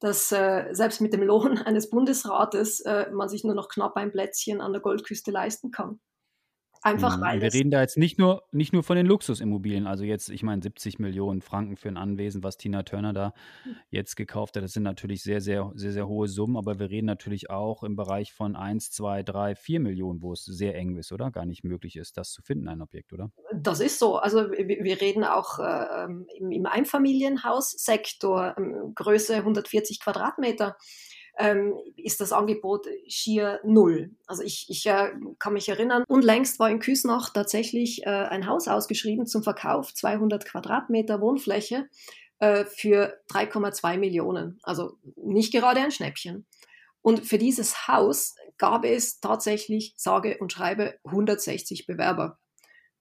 dass 0.00 0.32
äh, 0.32 0.66
selbst 0.72 1.00
mit 1.00 1.12
dem 1.12 1.22
Lohn 1.22 1.58
eines 1.58 1.88
Bundesrates 1.88 2.80
äh, 2.80 3.10
man 3.12 3.28
sich 3.28 3.44
nur 3.44 3.54
noch 3.54 3.68
knapp 3.68 3.96
ein 3.96 4.10
Plätzchen 4.10 4.60
an 4.60 4.72
der 4.72 4.82
Goldküste 4.82 5.30
leisten 5.30 5.70
kann. 5.70 6.00
Einfach 6.82 7.16
mhm. 7.16 7.20
weil. 7.22 7.40
Wir 7.40 7.52
reden 7.52 7.70
da 7.70 7.80
jetzt 7.80 7.96
nicht 7.96 8.18
nur, 8.18 8.44
nicht 8.52 8.72
nur 8.72 8.82
von 8.82 8.96
den 8.96 9.06
Luxusimmobilien. 9.06 9.86
Also 9.86 10.04
jetzt, 10.04 10.28
ich 10.28 10.42
meine, 10.42 10.62
70 10.62 10.98
Millionen 10.98 11.40
Franken 11.40 11.76
für 11.76 11.88
ein 11.88 11.96
Anwesen, 11.96 12.42
was 12.42 12.56
Tina 12.56 12.82
Turner 12.82 13.12
da 13.12 13.32
hm. 13.64 13.76
jetzt 13.90 14.16
gekauft 14.16 14.56
hat. 14.56 14.62
Das 14.62 14.72
sind 14.72 14.82
natürlich 14.82 15.22
sehr, 15.22 15.40
sehr, 15.40 15.72
sehr, 15.74 15.92
sehr 15.92 16.08
hohe 16.08 16.28
Summen. 16.28 16.56
Aber 16.56 16.78
wir 16.78 16.90
reden 16.90 17.06
natürlich 17.06 17.50
auch 17.50 17.82
im 17.82 17.96
Bereich 17.96 18.32
von 18.32 18.56
1, 18.56 18.90
2, 18.92 19.22
3, 19.22 19.54
4 19.54 19.80
Millionen, 19.80 20.22
wo 20.22 20.32
es 20.32 20.44
sehr 20.44 20.74
eng 20.76 20.96
ist, 20.96 21.12
oder? 21.12 21.30
Gar 21.30 21.46
nicht 21.46 21.64
möglich 21.64 21.96
ist, 21.96 22.16
das 22.16 22.32
zu 22.32 22.42
finden, 22.42 22.68
ein 22.68 22.82
Objekt, 22.82 23.12
oder? 23.12 23.30
Das 23.54 23.80
ist 23.80 23.98
so. 23.98 24.16
Also 24.16 24.50
wir 24.50 25.00
reden 25.00 25.24
auch 25.24 25.58
äh, 25.58 26.04
im, 26.04 26.50
im 26.50 26.66
Einfamilienhaussektor, 26.66 28.54
äh, 28.56 28.92
Größe 28.94 29.36
140 29.36 30.00
Quadratmeter 30.00 30.76
ähm, 31.38 31.74
ist 31.96 32.20
das 32.20 32.32
Angebot 32.32 32.86
schier 33.06 33.60
null. 33.64 34.10
Also 34.26 34.42
ich, 34.42 34.66
ich 34.68 34.84
äh, 34.86 35.12
kann 35.38 35.52
mich 35.52 35.68
erinnern, 35.68 36.04
unlängst 36.08 36.58
war 36.58 36.68
in 36.68 36.80
Küsnach 36.80 37.30
tatsächlich 37.30 38.04
äh, 38.04 38.10
ein 38.10 38.46
Haus 38.46 38.66
ausgeschrieben 38.66 39.26
zum 39.26 39.44
Verkauf, 39.44 39.94
200 39.94 40.44
Quadratmeter 40.44 41.20
Wohnfläche 41.20 41.88
äh, 42.40 42.64
für 42.64 43.20
3,2 43.30 43.98
Millionen. 43.98 44.58
Also 44.62 44.98
nicht 45.16 45.52
gerade 45.52 45.80
ein 45.80 45.92
Schnäppchen. 45.92 46.44
Und 47.02 47.24
für 47.24 47.38
dieses 47.38 47.86
Haus 47.86 48.34
gab 48.58 48.84
es 48.84 49.20
tatsächlich, 49.20 49.94
sage 49.96 50.38
und 50.38 50.52
schreibe, 50.52 50.98
160 51.04 51.86
Bewerber. 51.86 52.38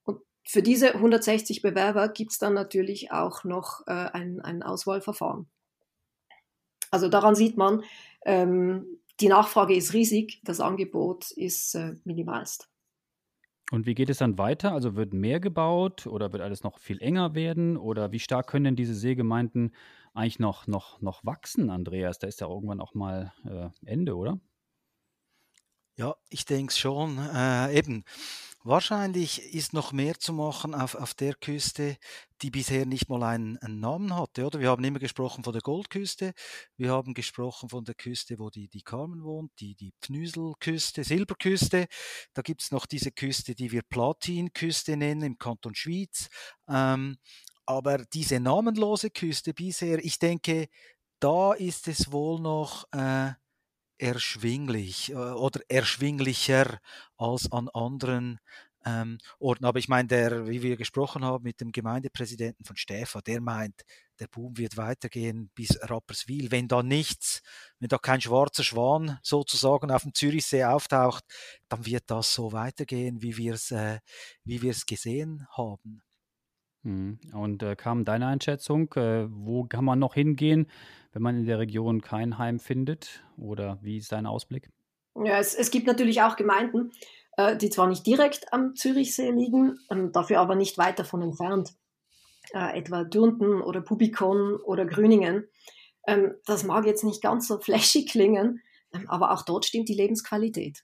Und 0.03 0.19
für 0.45 0.62
diese 0.62 0.93
160 0.93 1.63
Bewerber 1.63 2.07
gibt 2.09 2.33
es 2.33 2.38
dann 2.38 2.53
natürlich 2.53 3.12
auch 3.12 3.43
noch 3.43 3.81
äh, 3.88 3.91
ein, 3.91 4.39
ein 4.41 4.62
Auswahlverfahren. 4.62 5.49
Also 6.91 7.10
daran 7.10 7.36
sieht 7.36 7.58
man, 7.58 7.84
ähm, 8.26 8.86
die 9.19 9.30
Nachfrage 9.30 9.76
ist 9.76 9.93
riesig, 9.93 10.41
das 10.43 10.60
Angebot 10.60 11.32
ist 11.32 11.76
äh, 11.76 11.95
minimalst. 12.04 12.69
Und 13.71 13.86
wie 13.86 13.95
geht 13.95 14.10
es 14.10 14.19
dann 14.19 14.38
weiter? 14.38 14.71
Also 14.71 14.95
wird 14.95 15.13
mehr 15.13 15.39
gebaut 15.39 16.08
oder 16.08 16.32
wird 16.32 16.41
alles 16.41 16.63
noch 16.63 16.80
viel 16.80 17.02
enger 17.02 17.36
werden? 17.36 17.76
Oder 17.76 18.12
wie 18.12 18.19
stark 18.19 18.47
können 18.47 18.63
denn 18.63 18.76
diese 18.78 18.95
Seegemeinden 18.95 19.76
eigentlich 20.13 20.39
noch, 20.39 20.67
noch, 20.67 21.02
noch 21.02 21.26
wachsen, 21.26 21.69
Andreas? 21.69 22.19
Da 22.19 22.28
ist 22.28 22.39
ja 22.39 22.47
irgendwann 22.47 22.80
auch 22.80 22.93
mal 22.93 23.34
äh, 23.45 23.69
Ende, 23.86 24.15
oder? 24.15 24.39
Ja, 25.97 26.15
ich 26.30 26.45
denke 26.45 26.73
schon. 26.73 27.17
Äh, 27.17 27.78
eben, 27.78 28.06
wahrscheinlich 28.67 29.53
ist 29.53 29.73
noch 29.73 29.91
mehr 29.91 30.19
zu 30.19 30.34
machen 30.34 30.75
auf, 30.75 30.95
auf 30.95 31.13
der 31.13 31.34
Küste, 31.36 31.97
die 32.41 32.51
bisher 32.51 32.86
nicht 32.86 33.10
mal 33.10 33.23
einen, 33.23 33.58
einen, 33.58 33.80
Namen 33.80 34.15
hatte. 34.15 34.45
Oder 34.45 34.60
wir 34.60 34.69
haben 34.69 34.84
immer 34.84 34.99
gesprochen 34.99 35.43
von 35.43 35.53
der 35.53 35.62
Goldküste, 35.62 36.34
wir 36.75 36.91
haben 36.91 37.13
gesprochen 37.13 37.69
von 37.69 37.84
der 37.86 37.95
Küste, 37.95 38.39
wo 38.39 38.49
die, 38.49 38.67
die 38.67 38.84
Carmen 38.84 39.23
wohnt, 39.23 39.51
die, 39.60 39.75
die 39.75 39.93
Pnüselküste, 40.01 41.03
Silberküste. 41.03 41.88
Da 42.34 42.41
gibt 42.41 42.62
es 42.62 42.71
noch 42.71 42.86
diese 42.86 43.12
Küste, 43.12 43.56
die 43.56 43.71
wir 43.71 43.82
Platinküste 43.84 44.97
nennen 44.97 45.23
im 45.23 45.38
Kanton 45.38 45.73
Schwyz. 45.73 46.30
Ähm, 46.69 47.17
aber 47.65 48.06
diese 48.06 48.39
namenlose 48.39 49.10
Küste 49.10 49.53
bisher, 49.53 50.03
ich 50.03 50.19
denke, 50.19 50.67
da 51.19 51.53
ist 51.53 51.88
es 51.88 52.12
wohl 52.12 52.39
noch 52.39 52.86
äh, 52.91 53.32
erschwinglich 53.97 55.12
äh, 55.12 55.15
oder 55.15 55.62
erschwinglicher 55.69 56.79
als 57.17 57.51
an 57.51 57.69
anderen 57.69 58.39
ähm, 58.86 59.17
Orten. 59.39 59.65
Aber 59.65 59.79
ich 59.79 59.88
meine, 59.89 60.07
der, 60.07 60.47
wie 60.47 60.62
wir 60.62 60.77
gesprochen 60.77 61.25
haben 61.25 61.43
mit 61.43 61.60
dem 61.62 61.71
Gemeindepräsidenten 61.71 62.65
von 62.65 62.77
Stäfa, 62.77 63.21
der 63.21 63.41
meint, 63.41 63.83
der 64.19 64.27
Boom 64.27 64.57
wird 64.57 64.77
weitergehen 64.77 65.51
bis 65.53 65.77
Rapperswil. 65.81 66.51
Wenn 66.51 66.67
da 66.67 66.81
nichts, 66.81 67.41
wenn 67.79 67.89
da 67.89 67.97
kein 67.97 68.21
schwarzer 68.21 68.63
Schwan 68.63 69.19
sozusagen 69.21 69.91
auf 69.91 70.03
dem 70.03 70.13
Zürichsee 70.13 70.63
auftaucht, 70.63 71.23
dann 71.69 71.86
wird 71.86 72.05
das 72.07 72.33
so 72.33 72.51
weitergehen, 72.53 73.21
wie 73.21 73.38
wir 73.38 73.53
es 73.53 73.71
äh, 73.71 73.99
wie 74.43 74.62
wir 74.62 74.71
es 74.71 74.86
gesehen 74.86 75.45
haben. 75.51 76.01
Mhm. 76.83 77.19
Und 77.33 77.63
äh, 77.63 77.75
kam 77.75 78.05
deine 78.05 78.27
Einschätzung, 78.27 78.91
äh, 78.93 79.27
wo 79.29 79.65
kann 79.65 79.86
man 79.86 79.99
noch 79.99 80.13
hingehen, 80.13 80.67
wenn 81.17 81.23
man 81.23 81.38
in 81.39 81.45
der 81.47 81.58
Region 81.58 82.01
kein 82.01 82.38
Heim 82.38 82.60
findet? 82.60 83.23
Oder 83.39 83.80
wie 83.82 83.97
ist 83.97 84.12
dein 84.12 84.27
Ausblick? 84.27 84.69
Ja, 85.15 85.39
es, 85.39 85.56
es 85.56 85.71
gibt 85.71 85.88
natürlich 85.88 86.21
auch 86.21 86.36
Gemeinden, 86.36 86.91
äh, 87.38 87.58
die 87.58 87.71
zwar 87.71 87.88
nicht 87.88 88.06
direkt 88.06 88.53
am 88.53 88.75
Zürichsee 88.75 89.32
liegen, 89.32 89.80
ähm, 89.89 90.12
dafür 90.12 90.39
aber 90.39 90.53
nicht 90.53 90.77
weit 90.77 90.99
davon 90.99 91.23
entfernt. 91.23 91.73
Äh, 92.53 92.77
etwa 92.77 93.03
Dürnten 93.03 93.63
oder 93.63 93.82
Pubikon 93.82 94.58
oder 94.58 94.86
Grüningen. 94.86 95.47
Ähm, 96.06 96.36
das 96.45 96.63
mag 96.63 96.86
jetzt 96.86 97.03
nicht 97.03 97.23
ganz 97.23 97.47
so 97.47 97.58
flashig 97.62 98.12
klingen, 98.12 98.62
ähm, 98.93 99.10
aber 99.10 99.32
auch 99.32 99.41
dort 99.41 99.65
stimmt 99.65 99.89
die 99.89 99.95
Lebensqualität. 99.95 100.84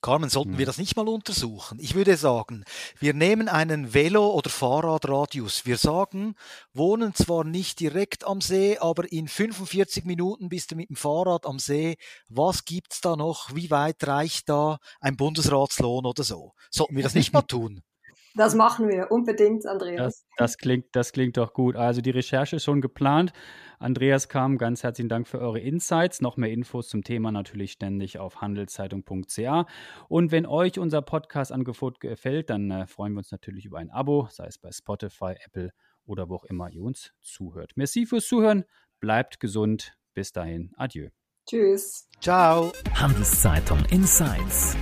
Carmen, 0.00 0.30
sollten 0.30 0.52
wir 0.52 0.60
hm. 0.60 0.66
das 0.66 0.78
nicht 0.78 0.96
mal 0.96 1.08
untersuchen? 1.08 1.78
Ich 1.80 1.94
würde 1.94 2.16
sagen, 2.16 2.64
wir 2.98 3.14
nehmen 3.14 3.48
einen 3.48 3.94
Velo- 3.94 4.32
oder 4.32 4.50
Fahrradradius. 4.50 5.66
Wir 5.66 5.76
sagen, 5.76 6.34
wohnen 6.72 7.14
zwar 7.14 7.44
nicht 7.44 7.80
direkt 7.80 8.26
am 8.26 8.40
See, 8.40 8.78
aber 8.78 9.10
in 9.10 9.28
45 9.28 10.04
Minuten 10.04 10.48
bist 10.48 10.70
du 10.70 10.76
mit 10.76 10.90
dem 10.90 10.96
Fahrrad 10.96 11.46
am 11.46 11.58
See. 11.58 11.96
Was 12.28 12.64
gibt's 12.64 13.00
da 13.00 13.16
noch? 13.16 13.54
Wie 13.54 13.70
weit 13.70 14.06
reicht 14.06 14.48
da 14.48 14.78
ein 15.00 15.16
Bundesratslohn 15.16 16.06
oder 16.06 16.24
so? 16.24 16.52
Sollten 16.70 16.96
wir 16.96 17.02
das 17.02 17.14
nicht 17.14 17.32
mal 17.32 17.42
tun? 17.48 17.82
Das 18.34 18.54
machen 18.54 18.88
wir 18.88 19.10
unbedingt, 19.10 19.66
Andreas. 19.66 19.98
Das, 19.98 20.26
das, 20.36 20.58
klingt, 20.58 20.86
das 20.92 21.12
klingt 21.12 21.36
doch 21.36 21.52
gut. 21.52 21.76
Also 21.76 22.00
die 22.00 22.10
Recherche 22.10 22.56
ist 22.56 22.64
schon 22.64 22.80
geplant. 22.80 23.32
Andreas 23.78 24.28
Kam, 24.28 24.58
ganz 24.58 24.82
herzlichen 24.82 25.08
Dank 25.08 25.26
für 25.26 25.40
eure 25.40 25.58
Insights. 25.58 26.20
Noch 26.20 26.36
mehr 26.36 26.50
Infos 26.50 26.88
zum 26.88 27.02
Thema 27.02 27.32
natürlich 27.32 27.72
ständig 27.72 28.18
auf 28.18 28.40
handelszeitung.ca. 28.40 29.66
Und 30.08 30.32
wenn 30.32 30.46
euch 30.46 30.78
unser 30.78 31.02
Podcast-Angebot 31.02 31.98
gefällt, 31.98 32.50
dann 32.50 32.70
äh, 32.70 32.86
freuen 32.86 33.14
wir 33.14 33.18
uns 33.18 33.32
natürlich 33.32 33.64
über 33.64 33.78
ein 33.78 33.90
Abo, 33.90 34.28
sei 34.30 34.46
es 34.46 34.58
bei 34.58 34.70
Spotify, 34.70 35.34
Apple 35.44 35.70
oder 36.04 36.28
wo 36.28 36.36
auch 36.36 36.44
immer 36.44 36.70
ihr 36.70 36.82
uns 36.82 37.12
zuhört. 37.20 37.72
Merci 37.74 38.06
fürs 38.06 38.26
Zuhören. 38.26 38.64
Bleibt 39.00 39.40
gesund. 39.40 39.96
Bis 40.12 40.32
dahin. 40.32 40.72
Adieu. 40.76 41.08
Tschüss. 41.48 42.08
Ciao. 42.20 42.72
Handelszeitung 42.94 43.82
Insights. 43.90 44.76